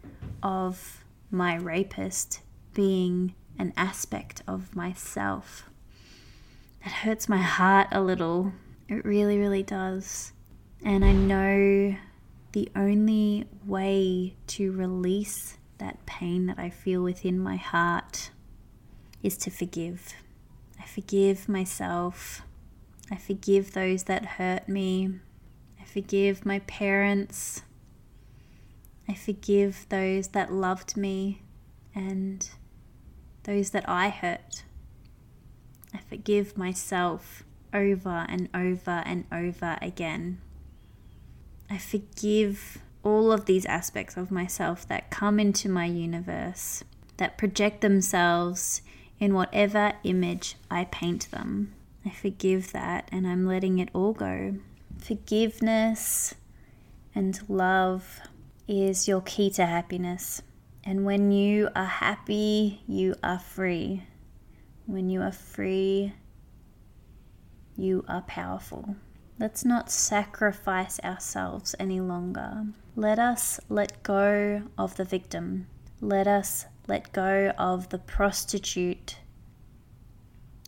of 0.43 1.05
my 1.31 1.57
rapist 1.57 2.41
being 2.75 3.35
an 3.59 3.73
aspect 3.77 4.43
of 4.47 4.77
myself, 4.77 5.71
that 6.85 6.93
hurts 6.93 7.29
my 7.29 7.39
heart 7.39 7.89
a 7.93 8.03
little. 8.03 8.53
It 8.89 9.05
really, 9.05 9.39
really 9.39 9.63
does. 9.63 10.33
And 10.85 11.05
I 11.05 11.13
know 11.13 11.97
the 12.51 12.69
only 12.77 13.47
way 13.65 14.35
to 14.49 14.73
release 14.73 15.57
that 15.79 16.05
pain 16.05 16.47
that 16.47 16.59
I 16.59 16.69
feel 16.69 17.03
within 17.03 17.39
my 17.39 17.57
heart 17.57 18.31
is 19.23 19.37
to 19.39 19.51
forgive. 19.51 20.15
I 20.81 20.87
forgive 20.87 21.49
myself. 21.49 22.43
I 23.11 23.17
forgive 23.17 23.73
those 23.73 24.05
that 24.05 24.25
hurt 24.25 24.69
me. 24.69 25.11
I 25.81 25.85
forgive 25.85 26.45
my 26.47 26.61
parents. 26.61 27.63
I 29.09 29.15
forgive 29.15 29.87
those 29.89 30.29
that 30.29 30.53
loved 30.53 30.97
me 30.97 31.43
and 31.95 32.49
those 33.45 33.71
that 33.71 33.89
I 33.89 34.09
hurt. 34.09 34.65
I 35.95 35.99
forgive 35.99 36.57
myself 36.57 37.45
over 37.75 38.27
and 38.29 38.49
over 38.55 39.03
and 39.05 39.25
over 39.31 39.79
again. 39.83 40.41
I 41.69 41.79
forgive 41.79 42.79
all 43.03 43.33
of 43.33 43.47
these 43.47 43.67
aspects 43.67 44.17
of 44.17 44.31
myself 44.31 44.87
that 44.89 45.11
come 45.11 45.41
into 45.41 45.69
my 45.69 45.87
universe, 45.87 46.85
that 47.17 47.39
project 47.39 47.81
themselves 47.81 48.83
in 49.23 49.35
whatever 49.35 49.93
image 50.03 50.57
I 50.69 50.83
paint 50.87 51.31
them. 51.31 51.73
I 52.05 52.11
forgive 52.11 52.73
that 52.73 53.09
and 53.13 53.25
I'm 53.25 53.47
letting 53.47 53.79
it 53.79 53.89
all 53.95 54.15
go. 54.15 54.57
Forgiveness 54.99 56.35
and 57.15 57.39
love 57.49 58.19
is 58.67 59.07
your 59.07 59.21
key 59.21 59.49
to 59.51 59.65
happiness. 59.65 60.43
And 60.83 61.05
when 61.05 61.31
you 61.31 61.69
are 61.77 61.85
happy, 61.85 62.83
you 62.89 63.15
are 63.23 63.39
free. 63.39 64.03
When 64.87 65.09
you 65.09 65.23
are 65.23 65.31
free, 65.31 66.15
you 67.77 68.05
are 68.09 68.23
powerful. 68.23 68.97
Let's 69.39 69.65
not 69.65 69.93
sacrifice 69.93 70.99
ourselves 70.99 71.77
any 71.79 72.01
longer. 72.01 72.67
Let 72.97 73.21
us 73.21 73.61
let 73.69 74.03
go 74.03 74.65
of 74.77 74.97
the 74.97 75.05
victim. 75.05 75.69
Let 76.01 76.27
us 76.27 76.67
let 76.87 77.13
go 77.13 77.53
of 77.59 77.91
the 77.91 77.99
prostitute. 77.99 79.19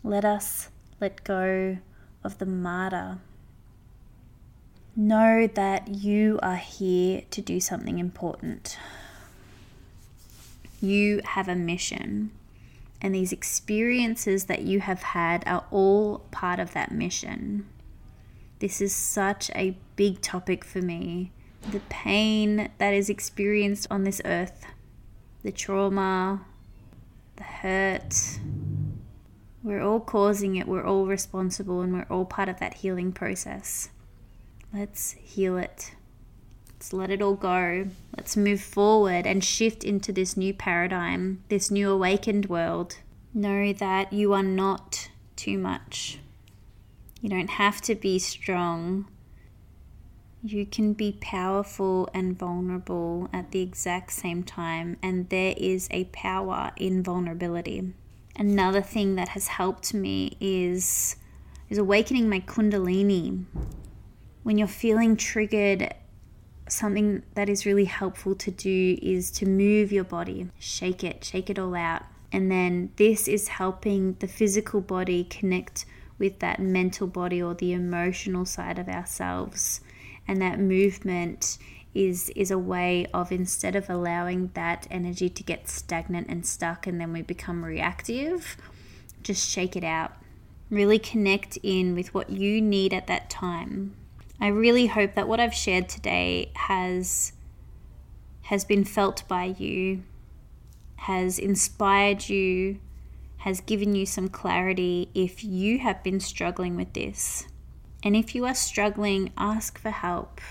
Let 0.02 0.24
us 0.24 0.68
let 1.00 1.24
go 1.24 1.78
of 2.22 2.38
the 2.38 2.46
martyr. 2.46 3.18
Know 4.96 5.48
that 5.48 5.88
you 5.88 6.38
are 6.42 6.56
here 6.56 7.22
to 7.30 7.40
do 7.40 7.58
something 7.58 7.98
important. 7.98 8.78
You 10.80 11.20
have 11.24 11.48
a 11.48 11.56
mission, 11.56 12.30
and 13.00 13.14
these 13.14 13.32
experiences 13.32 14.44
that 14.44 14.62
you 14.62 14.80
have 14.80 15.02
had 15.02 15.42
are 15.46 15.64
all 15.70 16.20
part 16.30 16.60
of 16.60 16.74
that 16.74 16.92
mission. 16.92 17.66
This 18.60 18.80
is 18.80 18.94
such 18.94 19.50
a 19.54 19.76
big 19.96 20.20
topic 20.20 20.64
for 20.64 20.80
me. 20.80 21.32
The 21.70 21.80
pain 21.88 22.70
that 22.78 22.94
is 22.94 23.10
experienced 23.10 23.86
on 23.90 24.04
this 24.04 24.20
earth, 24.24 24.64
the 25.45 25.53
trauma, 25.53 26.40
the 27.36 27.45
hurt. 27.45 28.40
We're 29.62 29.82
all 29.82 30.01
causing 30.01 30.57
it, 30.57 30.66
we're 30.66 30.84
all 30.84 31.07
responsible, 31.07 31.80
and 31.80 31.92
we're 31.92 32.07
all 32.11 32.24
part 32.24 32.49
of 32.49 32.59
that 32.59 32.74
healing 32.74 33.12
process. 33.12 33.90
Let's 34.72 35.12
heal 35.12 35.57
it. 35.57 35.95
Let's 36.72 36.92
let 36.92 37.11
it 37.11 37.22
all 37.22 37.34
go. 37.34 37.86
Let's 38.16 38.36
move 38.36 38.61
forward 38.61 39.26
and 39.26 39.45
shift 39.45 39.84
into 39.84 40.12
this 40.12 40.36
new 40.36 40.53
paradigm, 40.53 41.42
this 41.49 41.70
new 41.70 41.90
awakened 41.90 42.47
world. 42.47 42.97
Know 43.32 43.72
that 43.72 44.12
you 44.12 44.32
are 44.32 44.42
not 44.42 45.09
too 45.36 45.59
much. 45.59 46.18
You 47.20 47.28
don't 47.30 47.51
have 47.51 47.80
to 47.82 47.95
be 47.95 48.18
strong. 48.18 49.07
You 50.47 50.66
can 50.66 50.92
be 50.92 51.16
powerful 51.22 52.07
and 52.12 52.38
vulnerable 52.38 53.30
at 53.32 53.51
the 53.51 53.62
exact 53.62 54.12
same 54.12 54.42
time, 54.42 54.99
and 55.03 55.26
there 55.30 55.55
is 55.57 55.88
a 55.90 56.05
power 56.12 56.70
in 56.76 57.03
vulnerability. 57.03 57.95
Another 58.36 58.82
thing 58.82 59.14
that 59.14 59.30
has 59.30 59.49
helped 59.49 59.95
me 59.95 60.36
is 60.40 61.16
is 61.70 61.78
awakening 61.78 62.28
my 62.28 62.40
kundalini. 62.40 63.47
When 64.42 64.59
you're 64.59 64.68
feeling 64.68 65.16
triggered, 65.16 65.95
something 66.68 67.22
that 67.32 67.49
is 67.49 67.64
really 67.64 67.86
helpful 67.86 68.34
to 68.34 68.51
do 68.51 68.99
is 69.01 69.30
to 69.30 69.47
move 69.47 69.92
your 69.92 70.05
body, 70.05 70.51
shake 70.59 71.03
it, 71.03 71.24
shake 71.24 71.49
it 71.49 71.59
all 71.59 71.74
out. 71.74 72.03
And 72.30 72.51
then 72.51 72.90
this 72.97 73.28
is 73.28 73.49
helping 73.49 74.16
the 74.18 74.28
physical 74.28 74.82
body 74.82 75.24
connect 75.24 75.86
with 76.18 76.40
that 76.40 76.61
mental 76.61 77.07
body 77.07 77.42
or 77.42 77.55
the 77.55 77.72
emotional 77.72 78.45
side 78.45 78.78
of 78.78 78.90
ourselves. 78.90 79.80
And 80.27 80.41
that 80.41 80.59
movement 80.59 81.59
is 81.95 82.31
is 82.31 82.51
a 82.51 82.59
way 82.59 83.07
of 83.14 83.31
instead 83.31 83.77
of 83.77 83.89
allowing 83.89 84.51
that 84.55 84.87
energy 84.91 85.29
to 85.29 85.43
get 85.43 85.68
stagnant 85.68 86.27
and 86.29 86.45
stuck 86.45 86.87
and 86.87 87.01
then 87.01 87.12
we 87.12 87.22
become 87.22 87.64
reactive, 87.64 88.57
just 89.22 89.49
shake 89.49 89.77
it 89.77 89.85
out. 89.85 90.12
Really 90.70 90.99
connect 90.99 91.57
in 91.62 91.95
with 91.95 92.12
what 92.12 92.31
you 92.31 92.61
need 92.61 92.93
at 92.93 93.07
that 93.07 93.31
time. 93.31 93.95
I 94.41 94.49
really 94.49 94.89
hope 94.89 95.14
that 95.14 95.29
what 95.29 95.41
I've 95.41 95.55
shared 95.55 95.89
today 95.89 96.51
has 96.55 97.33
has 98.43 98.64
been 98.64 98.85
felt 98.85 99.27
by 99.27 99.45
you, 99.45 100.03
has 100.97 101.39
inspired 101.39 102.29
you, 102.29 102.79
has 103.39 103.61
given 103.61 103.95
you 103.95 104.05
some 104.05 104.29
clarity 104.29 105.09
if 105.14 105.45
you 105.45 105.79
have 105.79 106.03
been 106.03 106.20
struggling 106.20 106.77
with 106.77 106.93
this. 106.93 107.47
And 108.05 108.14
if 108.14 108.34
you 108.34 108.44
are 108.44 108.55
struggling, 108.55 109.32
ask 109.38 109.78
for 109.78 109.90
help. 109.90 110.42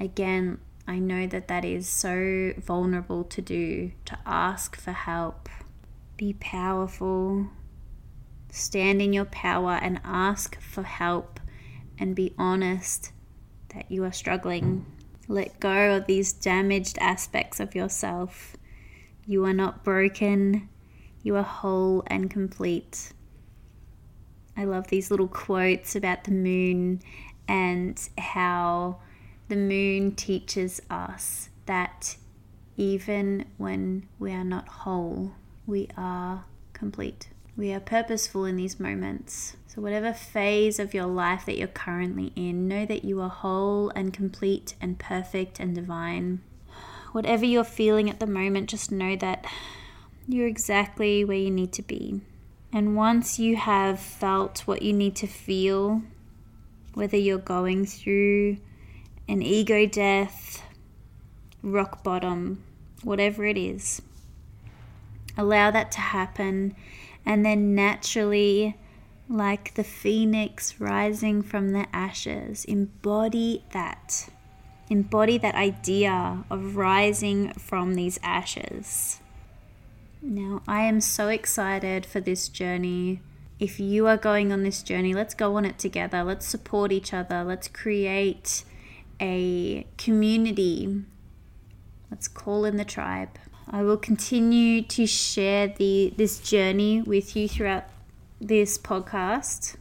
Again, 0.00 0.58
I 0.88 0.98
know 0.98 1.28
that 1.28 1.46
that 1.46 1.64
is 1.64 1.88
so 1.88 2.52
vulnerable 2.58 3.22
to 3.24 3.40
do, 3.40 3.92
to 4.06 4.18
ask 4.26 4.76
for 4.76 4.90
help. 4.90 5.48
Be 6.16 6.32
powerful. 6.32 7.46
Stand 8.50 9.00
in 9.00 9.12
your 9.12 9.26
power 9.26 9.78
and 9.80 10.00
ask 10.02 10.60
for 10.60 10.82
help 10.82 11.38
and 11.96 12.16
be 12.16 12.34
honest 12.36 13.12
that 13.74 13.90
you 13.90 14.02
are 14.02 14.12
struggling. 14.12 14.84
Let 15.28 15.60
go 15.60 15.96
of 15.96 16.06
these 16.06 16.32
damaged 16.32 16.98
aspects 17.00 17.60
of 17.60 17.76
yourself. 17.76 18.56
You 19.26 19.44
are 19.44 19.52
not 19.52 19.84
broken. 19.84 20.68
You 21.22 21.36
are 21.36 21.42
whole 21.42 22.02
and 22.08 22.30
complete. 22.30 23.12
I 24.58 24.64
love 24.64 24.88
these 24.88 25.12
little 25.12 25.28
quotes 25.28 25.94
about 25.94 26.24
the 26.24 26.32
moon 26.32 27.00
and 27.46 27.96
how 28.18 28.98
the 29.48 29.54
moon 29.54 30.16
teaches 30.16 30.82
us 30.90 31.48
that 31.66 32.16
even 32.76 33.44
when 33.56 34.08
we 34.18 34.32
are 34.32 34.42
not 34.42 34.66
whole, 34.66 35.30
we 35.64 35.86
are 35.96 36.44
complete. 36.72 37.28
We 37.56 37.72
are 37.72 37.78
purposeful 37.78 38.44
in 38.46 38.56
these 38.56 38.80
moments. 38.80 39.56
So, 39.68 39.80
whatever 39.80 40.12
phase 40.12 40.80
of 40.80 40.92
your 40.92 41.06
life 41.06 41.46
that 41.46 41.56
you're 41.56 41.68
currently 41.68 42.32
in, 42.34 42.66
know 42.66 42.84
that 42.84 43.04
you 43.04 43.20
are 43.20 43.28
whole 43.28 43.90
and 43.90 44.12
complete 44.12 44.74
and 44.80 44.98
perfect 44.98 45.60
and 45.60 45.72
divine. 45.72 46.40
Whatever 47.12 47.44
you're 47.44 47.62
feeling 47.62 48.10
at 48.10 48.18
the 48.18 48.26
moment, 48.26 48.70
just 48.70 48.90
know 48.90 49.14
that 49.16 49.44
you're 50.26 50.48
exactly 50.48 51.24
where 51.24 51.38
you 51.38 51.50
need 51.50 51.72
to 51.74 51.82
be. 51.82 52.22
And 52.72 52.94
once 52.94 53.38
you 53.38 53.56
have 53.56 53.98
felt 53.98 54.66
what 54.66 54.82
you 54.82 54.92
need 54.92 55.16
to 55.16 55.26
feel, 55.26 56.02
whether 56.94 57.16
you're 57.16 57.38
going 57.38 57.86
through 57.86 58.58
an 59.26 59.42
ego 59.42 59.86
death, 59.86 60.62
rock 61.62 62.02
bottom, 62.02 62.62
whatever 63.02 63.44
it 63.44 63.56
is, 63.56 64.02
allow 65.36 65.70
that 65.70 65.92
to 65.92 66.00
happen. 66.00 66.74
And 67.24 67.44
then 67.44 67.74
naturally, 67.74 68.76
like 69.28 69.74
the 69.74 69.84
phoenix 69.84 70.80
rising 70.80 71.42
from 71.42 71.72
the 71.72 71.86
ashes, 71.92 72.64
embody 72.64 73.64
that. 73.72 74.28
Embody 74.90 75.36
that 75.38 75.54
idea 75.54 76.44
of 76.50 76.76
rising 76.76 77.52
from 77.52 77.94
these 77.94 78.18
ashes. 78.22 79.20
Now, 80.20 80.62
I 80.66 80.82
am 80.82 81.00
so 81.00 81.28
excited 81.28 82.04
for 82.04 82.20
this 82.20 82.48
journey. 82.48 83.20
If 83.58 83.80
you 83.80 84.06
are 84.06 84.16
going 84.16 84.52
on 84.52 84.62
this 84.62 84.82
journey, 84.82 85.14
let's 85.14 85.34
go 85.34 85.56
on 85.56 85.64
it 85.64 85.78
together. 85.78 86.22
Let's 86.24 86.46
support 86.46 86.92
each 86.92 87.12
other. 87.12 87.44
Let's 87.44 87.68
create 87.68 88.64
a 89.20 89.86
community 89.96 91.04
Let's 92.10 92.26
call 92.26 92.64
in 92.64 92.76
the 92.78 92.84
tribe. 92.84 93.38
I 93.70 93.82
will 93.82 93.98
continue 93.98 94.80
to 94.82 95.06
share 95.06 95.68
the 95.68 96.14
this 96.16 96.40
journey 96.40 97.02
with 97.02 97.36
you 97.36 97.46
throughout 97.48 97.84
this 98.40 98.78
podcast. 98.78 99.76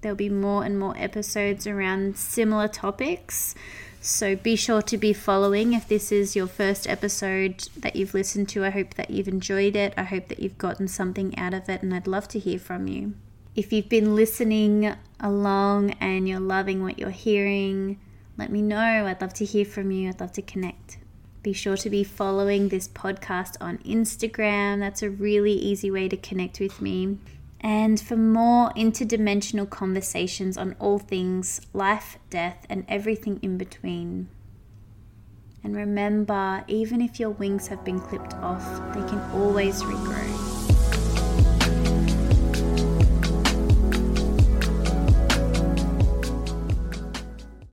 There'll 0.00 0.16
be 0.16 0.30
more 0.30 0.64
and 0.64 0.78
more 0.78 0.94
episodes 0.96 1.66
around 1.66 2.16
similar 2.16 2.68
topics. 2.68 3.54
So 4.00 4.36
be 4.36 4.54
sure 4.56 4.80
to 4.82 4.96
be 4.96 5.12
following 5.12 5.72
if 5.72 5.88
this 5.88 6.12
is 6.12 6.36
your 6.36 6.46
first 6.46 6.88
episode 6.88 7.68
that 7.76 7.96
you've 7.96 8.14
listened 8.14 8.48
to. 8.50 8.64
I 8.64 8.70
hope 8.70 8.94
that 8.94 9.10
you've 9.10 9.28
enjoyed 9.28 9.74
it. 9.74 9.92
I 9.96 10.04
hope 10.04 10.28
that 10.28 10.38
you've 10.38 10.56
gotten 10.56 10.86
something 10.88 11.36
out 11.36 11.52
of 11.52 11.68
it, 11.68 11.82
and 11.82 11.92
I'd 11.92 12.06
love 12.06 12.28
to 12.28 12.38
hear 12.38 12.58
from 12.58 12.86
you. 12.86 13.14
If 13.56 13.72
you've 13.72 13.88
been 13.88 14.14
listening 14.14 14.94
along 15.18 15.90
and 16.00 16.28
you're 16.28 16.38
loving 16.38 16.82
what 16.82 16.98
you're 16.98 17.10
hearing, 17.10 17.98
let 18.36 18.52
me 18.52 18.62
know. 18.62 19.06
I'd 19.06 19.20
love 19.20 19.34
to 19.34 19.44
hear 19.44 19.64
from 19.64 19.90
you. 19.90 20.08
I'd 20.08 20.20
love 20.20 20.32
to 20.32 20.42
connect. 20.42 20.98
Be 21.42 21.52
sure 21.52 21.76
to 21.76 21.90
be 21.90 22.04
following 22.04 22.68
this 22.68 22.86
podcast 22.86 23.56
on 23.60 23.78
Instagram. 23.78 24.78
That's 24.78 25.02
a 25.02 25.10
really 25.10 25.52
easy 25.52 25.90
way 25.90 26.08
to 26.08 26.16
connect 26.16 26.60
with 26.60 26.80
me. 26.80 27.18
And 27.60 28.00
for 28.00 28.16
more 28.16 28.70
interdimensional 28.70 29.68
conversations 29.68 30.56
on 30.56 30.76
all 30.78 30.98
things 30.98 31.60
life, 31.72 32.18
death, 32.30 32.64
and 32.70 32.84
everything 32.88 33.40
in 33.42 33.58
between. 33.58 34.28
And 35.64 35.74
remember, 35.74 36.64
even 36.68 37.02
if 37.02 37.18
your 37.18 37.30
wings 37.30 37.66
have 37.66 37.84
been 37.84 38.00
clipped 38.00 38.34
off, 38.34 38.64
they 38.94 39.06
can 39.08 39.20
always 39.32 39.82
regrow. 39.82 40.77